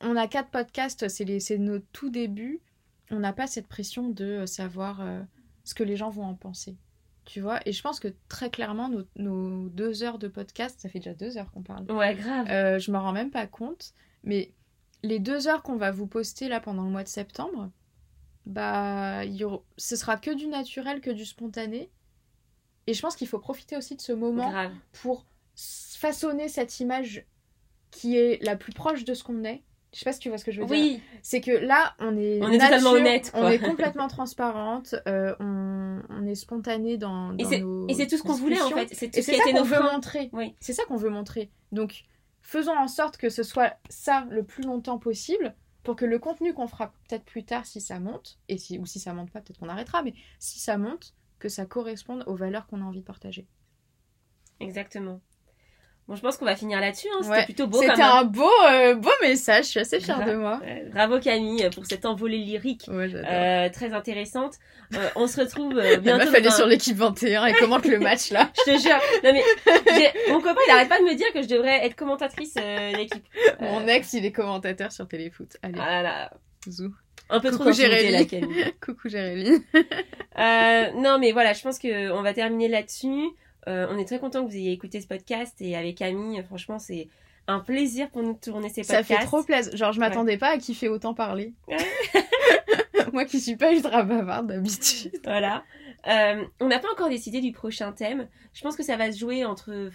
on 0.00 0.16
a 0.16 0.28
quatre 0.28 0.50
podcasts, 0.50 1.08
c'est 1.08 1.58
nos 1.58 1.78
tout 1.92 2.10
débuts. 2.10 2.60
On 3.10 3.18
n'a 3.20 3.32
pas 3.32 3.46
cette 3.46 3.66
pression 3.68 4.08
de 4.10 4.24
euh, 4.24 4.46
savoir 4.46 5.00
euh, 5.00 5.22
ce 5.64 5.74
que 5.74 5.82
les 5.82 5.96
gens 5.96 6.10
vont 6.10 6.24
en 6.24 6.34
penser. 6.34 6.76
Tu 7.24 7.40
vois? 7.40 7.60
Et 7.66 7.72
je 7.72 7.82
pense 7.82 8.00
que 8.00 8.08
très 8.28 8.50
clairement, 8.50 8.88
nos, 8.88 9.04
nos 9.16 9.68
deux 9.68 10.02
heures 10.02 10.18
de 10.18 10.28
podcast, 10.28 10.80
ça 10.80 10.88
fait 10.88 10.98
déjà 10.98 11.14
deux 11.14 11.36
heures 11.36 11.50
qu'on 11.52 11.62
parle. 11.62 11.90
Ouais, 11.92 12.14
grave. 12.14 12.46
Euh, 12.48 12.78
je 12.78 12.90
m'en 12.90 13.02
rends 13.02 13.12
même 13.12 13.30
pas 13.30 13.46
compte. 13.46 13.92
Mais 14.24 14.52
les 15.02 15.18
deux 15.18 15.46
heures 15.46 15.62
qu'on 15.62 15.76
va 15.76 15.90
vous 15.90 16.06
poster 16.06 16.48
là 16.48 16.60
pendant 16.60 16.84
le 16.84 16.90
mois 16.90 17.02
de 17.04 17.08
septembre, 17.08 17.70
bah, 18.46 19.24
il 19.26 19.34
y 19.36 19.44
aura- 19.44 19.62
ce 19.76 19.94
sera 19.96 20.16
que 20.16 20.30
du 20.34 20.46
naturel, 20.46 21.00
que 21.02 21.10
du 21.10 21.26
spontané. 21.26 21.90
Et 22.86 22.94
je 22.94 23.02
pense 23.02 23.14
qu'il 23.14 23.28
faut 23.28 23.38
profiter 23.38 23.76
aussi 23.76 23.94
de 23.96 24.00
ce 24.00 24.12
moment 24.12 24.48
grave. 24.50 24.72
pour 25.02 25.26
façonner 25.54 26.48
cette 26.48 26.80
image 26.80 27.26
qui 27.90 28.16
est 28.16 28.42
la 28.42 28.56
plus 28.56 28.72
proche 28.72 29.04
de 29.04 29.12
ce 29.14 29.22
qu'on 29.24 29.44
est. 29.44 29.62
Je 29.92 30.00
sais 30.00 30.04
pas 30.04 30.12
si 30.12 30.20
tu 30.20 30.28
vois 30.28 30.36
ce 30.38 30.44
que 30.44 30.52
je 30.52 30.60
veux 30.60 30.66
dire. 30.66 30.76
Oui, 30.76 31.02
C'est 31.22 31.40
que 31.40 31.50
là, 31.50 31.94
on 31.98 32.16
est 32.16 32.42
On 32.42 32.50
est 32.50 32.58
totalement 32.58 32.92
nature, 32.92 32.92
honnête, 32.92 33.30
quoi. 33.30 33.40
On 33.40 33.48
est 33.48 33.58
complètement 33.70 34.08
transparente. 34.08 34.94
euh, 35.06 35.34
on, 35.40 36.02
on 36.10 36.26
est 36.26 36.34
spontané 36.34 36.98
dans, 36.98 37.34
Et 37.38 37.44
dans 37.44 37.50
nos 37.60 37.88
et 37.88 37.94
c'est 37.94 38.06
tout 38.06 38.18
ce 38.18 38.22
qu'on 38.22 38.34
voulait 38.34 38.60
en 38.60 38.70
fait. 38.70 38.88
C'est 38.92 39.10
tout 39.10 39.22
ce 39.22 39.30
qui 39.30 39.52
qu'on 39.52 39.62
veut 39.62 39.82
montrer. 39.82 40.28
Oui. 40.32 40.54
C'est 40.60 40.74
ça 40.74 40.84
qu'on 40.84 40.96
veut 40.96 41.08
montrer. 41.10 41.50
Donc, 41.72 42.04
faisons 42.42 42.76
en 42.76 42.88
sorte 42.88 43.16
que 43.16 43.30
ce 43.30 43.42
soit 43.42 43.76
ça 43.88 44.26
le 44.30 44.42
plus 44.42 44.62
longtemps 44.64 44.98
possible 44.98 45.54
pour 45.84 45.96
que 45.96 46.04
le 46.04 46.18
contenu 46.18 46.52
qu'on 46.52 46.66
fera 46.66 46.92
peut-être 47.08 47.24
plus 47.24 47.44
tard, 47.44 47.64
si 47.64 47.80
ça 47.80 47.98
monte, 47.98 48.38
et 48.48 48.58
si, 48.58 48.78
ou 48.78 48.84
si 48.84 49.00
ça 49.00 49.14
monte 49.14 49.30
pas, 49.30 49.40
peut-être 49.40 49.58
qu'on 49.58 49.70
arrêtera, 49.70 50.02
mais 50.02 50.12
si 50.38 50.58
ça 50.58 50.76
monte, 50.76 51.14
que 51.38 51.48
ça 51.48 51.64
corresponde 51.64 52.24
aux 52.26 52.34
valeurs 52.34 52.66
qu'on 52.66 52.82
a 52.82 52.84
envie 52.84 53.00
de 53.00 53.04
partager. 53.06 53.46
Exactement. 54.60 55.20
Bon, 56.08 56.16
je 56.16 56.22
pense 56.22 56.38
qu'on 56.38 56.46
va 56.46 56.56
finir 56.56 56.80
là-dessus. 56.80 57.06
Hein. 57.12 57.18
C'était 57.20 57.30
Ouais. 57.34 57.44
plutôt 57.44 57.66
beau 57.66 57.82
C'était 57.82 58.00
un 58.00 58.24
beau, 58.24 58.48
euh, 58.66 58.94
beau 58.94 59.10
message, 59.20 59.66
je 59.66 59.70
suis 59.72 59.80
assez 59.80 60.00
fière 60.00 60.24
de 60.24 60.32
moi. 60.32 60.58
Bravo 60.92 61.20
Camille 61.20 61.68
pour 61.74 61.84
cette 61.84 62.06
envolée 62.06 62.38
lyrique 62.38 62.86
Ouais, 62.88 63.10
euh, 63.14 63.68
très 63.68 63.92
intéressante. 63.92 64.54
Euh, 64.94 65.06
on 65.16 65.26
se 65.26 65.38
retrouve 65.38 65.76
euh, 65.76 65.82
La 65.82 65.96
bientôt. 65.98 66.24
meuf, 66.24 66.34
elle 66.34 66.40
est 66.40 66.48
dans 66.48 66.50
un- 66.54 66.56
sur 66.56 66.66
l'équipe 66.66 66.96
21 66.96 67.44
et 67.44 67.52
commente 67.52 67.84
le 67.84 67.98
match 67.98 68.30
là. 68.30 68.50
Je 68.66 68.72
te 68.72 68.78
jure. 68.80 68.98
Non 69.22 69.32
mais 69.34 70.12
mon 70.30 70.40
copain 70.40 70.60
il 70.66 70.70
arrête 70.70 70.88
pas 70.88 70.98
de 70.98 71.04
me 71.04 71.14
dire 71.14 71.30
que 71.34 71.42
je 71.42 71.46
devrais 71.48 71.84
être 71.84 71.94
commentatrice 71.94 72.54
euh, 72.58 72.94
d'équipe. 72.94 73.24
Mon 73.60 73.86
ex, 73.86 74.14
il 74.14 74.24
est 74.24 74.32
commentateur 74.32 74.90
sur 74.92 75.06
Téléfoot. 75.06 75.58
Allez, 75.62 75.74
Ah 75.78 75.90
là 75.90 76.02
là. 76.02 76.30
zou. 76.70 76.94
Un 77.28 77.40
peu 77.40 77.50
trop 77.50 77.64
Coucou, 77.64 77.72
Jérémy. 77.74 78.12
là, 78.12 78.24
Camille. 78.24 78.72
Coucou 78.84 79.08
Jérémy. 79.10 79.62
Euh, 80.38 80.90
non 80.94 81.18
mais 81.18 81.32
voilà, 81.32 81.52
je 81.52 81.60
pense 81.62 81.80
que 81.80 82.12
on 82.12 82.22
va 82.22 82.32
terminer 82.32 82.68
là-dessus. 82.68 83.24
Euh, 83.68 83.86
on 83.90 83.98
est 83.98 84.04
très 84.06 84.18
content 84.18 84.44
que 84.44 84.50
vous 84.50 84.56
ayez 84.56 84.72
écouté 84.72 85.00
ce 85.00 85.06
podcast 85.06 85.54
et 85.60 85.76
avec 85.76 85.98
Camille, 85.98 86.42
franchement 86.44 86.78
c'est 86.78 87.08
un 87.46 87.60
plaisir 87.60 88.10
pour 88.10 88.22
nous 88.22 88.32
de 88.34 88.38
tourner 88.38 88.68
ces 88.70 88.82
Ça 88.82 88.98
podcasts. 88.98 89.20
fait 89.20 89.26
trop 89.26 89.42
plaisir. 89.42 89.76
Genre, 89.76 89.92
je 89.92 90.00
m'attendais 90.00 90.36
pas 90.38 90.48
à 90.48 90.58
kiffer 90.58 90.88
autant 90.88 91.14
parler. 91.14 91.52
Moi 93.12 93.24
qui 93.24 93.40
suis 93.40 93.56
pas 93.56 93.72
ultra 93.72 94.02
bavarde 94.02 94.48
d'habitude. 94.48 95.12
Voilà. 95.24 95.64
Euh, 96.06 96.44
on 96.60 96.68
n'a 96.68 96.78
pas 96.78 96.90
encore 96.92 97.08
décidé 97.08 97.40
du 97.40 97.52
prochain 97.52 97.92
thème. 97.92 98.28
Je 98.52 98.62
pense 98.62 98.76
que 98.76 98.82
ça 98.82 98.96
va 98.96 99.10
se 99.12 99.18
jouer 99.18 99.44
entre 99.44 99.90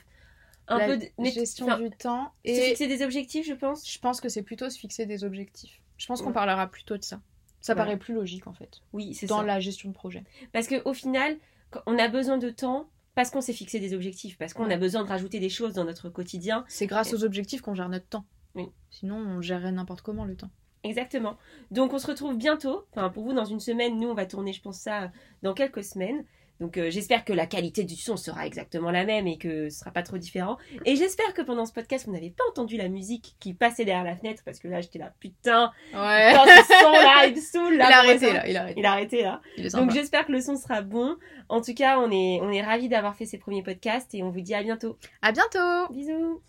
un 0.68 0.78
La 0.78 0.86
peu 0.88 0.98
de 0.98 1.06
mais- 1.20 1.32
gestion 1.32 1.68
enfin, 1.68 1.80
du 1.80 1.90
temps 1.92 2.32
se 2.46 2.52
et 2.52 2.62
fixer 2.70 2.88
des 2.88 3.04
objectifs, 3.04 3.46
je 3.46 3.54
pense. 3.54 3.90
je 3.90 4.00
pense 4.00 4.20
que 4.22 4.30
c'est 4.30 4.44
plutôt 4.44 4.70
se 4.70 4.80
fixer 4.80 5.06
des 5.06 5.24
objectifs. 5.24 5.80
Je 5.98 6.06
pense 6.08 6.22
qu'on 6.22 6.32
parlera 6.32 6.68
plutôt 6.68 6.98
de 6.98 7.04
ça. 7.04 7.20
Ça 7.62 7.74
Ouais. 7.74 7.78
paraît 7.78 7.98
plus 7.98 8.14
logique 8.14 8.48
en 8.48 8.54
fait 8.54 8.82
Oui, 8.94 9.14
c'est 9.14 9.28
dans 9.28 9.40
ça. 9.40 9.46
la 9.46 9.60
gestion 9.60 9.90
de 9.90 9.94
projet. 9.94 10.24
Parce 10.52 10.68
que 10.68 10.82
au 10.86 10.94
final, 10.94 11.38
on 11.86 11.98
a 12.00 12.08
besoin 12.08 12.38
de 12.38 12.50
temps 12.50 12.88
parce 13.16 13.30
qu'on 13.30 13.42
s'est 13.42 13.54
fixé 13.54 13.80
des 13.80 13.94
objectifs, 13.94 14.38
parce 14.38 14.54
qu'on 14.54 14.66
Ouais. 14.68 14.74
a 14.74 14.78
besoin 14.78 15.04
de 15.04 15.08
rajouter 15.10 15.40
des 15.40 15.50
choses 15.50 15.74
dans 15.74 15.84
notre 15.86 16.10
quotidien. 16.10 16.66
C'est 16.68 16.88
grâce 16.88 17.14
aux 17.14 17.24
objectifs 17.24 17.62
qu'on 17.62 17.76
gère 17.76 17.90
notre 17.90 18.08
temps. 18.08 18.26
Oui. 18.56 18.66
Sinon, 18.92 19.18
on 19.18 19.42
gérerait 19.42 19.72
n'importe 19.72 20.02
comment 20.02 20.26
le 20.26 20.36
temps. 20.36 20.50
Exactement. 20.84 21.38
Donc 21.72 21.94
on 21.94 21.98
se 22.00 22.08
retrouve 22.08 22.36
bientôt. 22.38 22.86
Enfin 22.92 23.10
pour 23.10 23.24
vous 23.24 23.34
dans 23.34 23.46
une 23.46 23.62
semaine. 23.62 24.00
Nous 24.00 24.10
on 24.10 24.14
va 24.14 24.26
tourner, 24.26 24.52
je 24.52 24.62
pense 24.62 24.80
ça 24.80 25.12
dans 25.42 25.54
quelques 25.54 25.84
semaines. 25.84 26.26
Donc 26.60 26.78
euh, 26.78 26.90
j'espère 26.90 27.26
que 27.26 27.34
la 27.34 27.46
qualité 27.46 27.84
du 27.84 27.96
son 27.96 28.16
sera 28.16 28.46
exactement 28.46 28.92
la 28.92 29.06
même 29.06 29.28
et 29.28 29.38
que 29.38 29.70
ce 29.70 29.80
sera 29.80 29.92
pas 29.92 30.04
trop 30.04 30.18
différent. 30.18 30.58
Et 30.86 30.96
j'espère 30.96 31.34
que 31.34 31.42
pendant 31.42 31.66
ce 31.66 31.74
podcast 31.74 32.06
vous 32.06 32.14
n'avez 32.14 32.30
pas 32.30 32.44
entendu 32.50 32.78
la 32.78 32.88
musique 32.90 33.36
qui 33.40 33.54
passait 33.54 33.86
derrière 33.86 34.04
la 34.06 34.16
fenêtre 34.16 34.44
parce 34.46 34.60
que 34.60 34.68
là 34.68 34.80
j'étais 34.82 35.00
là 35.00 35.12
putain. 35.20 35.72
Ouais. 35.94 36.32
Putain, 36.32 36.46
ce 36.64 36.74
son 36.82 36.92
là 36.92 37.26
il 37.28 37.36
me 37.36 37.42
saoule 37.42 37.74
Il 37.74 37.78
là. 37.78 37.86
a 37.86 37.90
pour 37.90 37.98
arrêté 37.98 38.28
ça. 38.28 38.34
là, 38.34 38.48
il 38.48 38.58
a 38.58 38.62
arrêté. 38.62 38.80
Il 38.80 38.86
a 38.86 38.92
arrêté 38.92 39.22
là. 39.24 39.42
Il 39.58 39.70
Donc 39.72 39.92
j'espère 39.92 40.26
que 40.26 40.32
le 40.32 40.42
son 40.42 40.56
sera 40.56 40.82
bon. 40.82 41.16
En 41.50 41.62
tout 41.62 41.74
cas, 41.74 42.00
on 42.00 42.10
est, 42.12 42.40
on 42.42 42.50
est 42.52 42.62
ravis 42.62 42.88
d'avoir 42.90 43.16
fait 43.16 43.26
ces 43.26 43.38
premiers 43.38 43.64
podcasts 43.64 44.14
et 44.16 44.24
on 44.24 44.30
vous 44.30 44.42
dit 44.42 44.54
à 44.56 44.64
bientôt. 44.64 44.98
À 45.22 45.32
bientôt 45.32 45.92
Bisous 45.92 46.42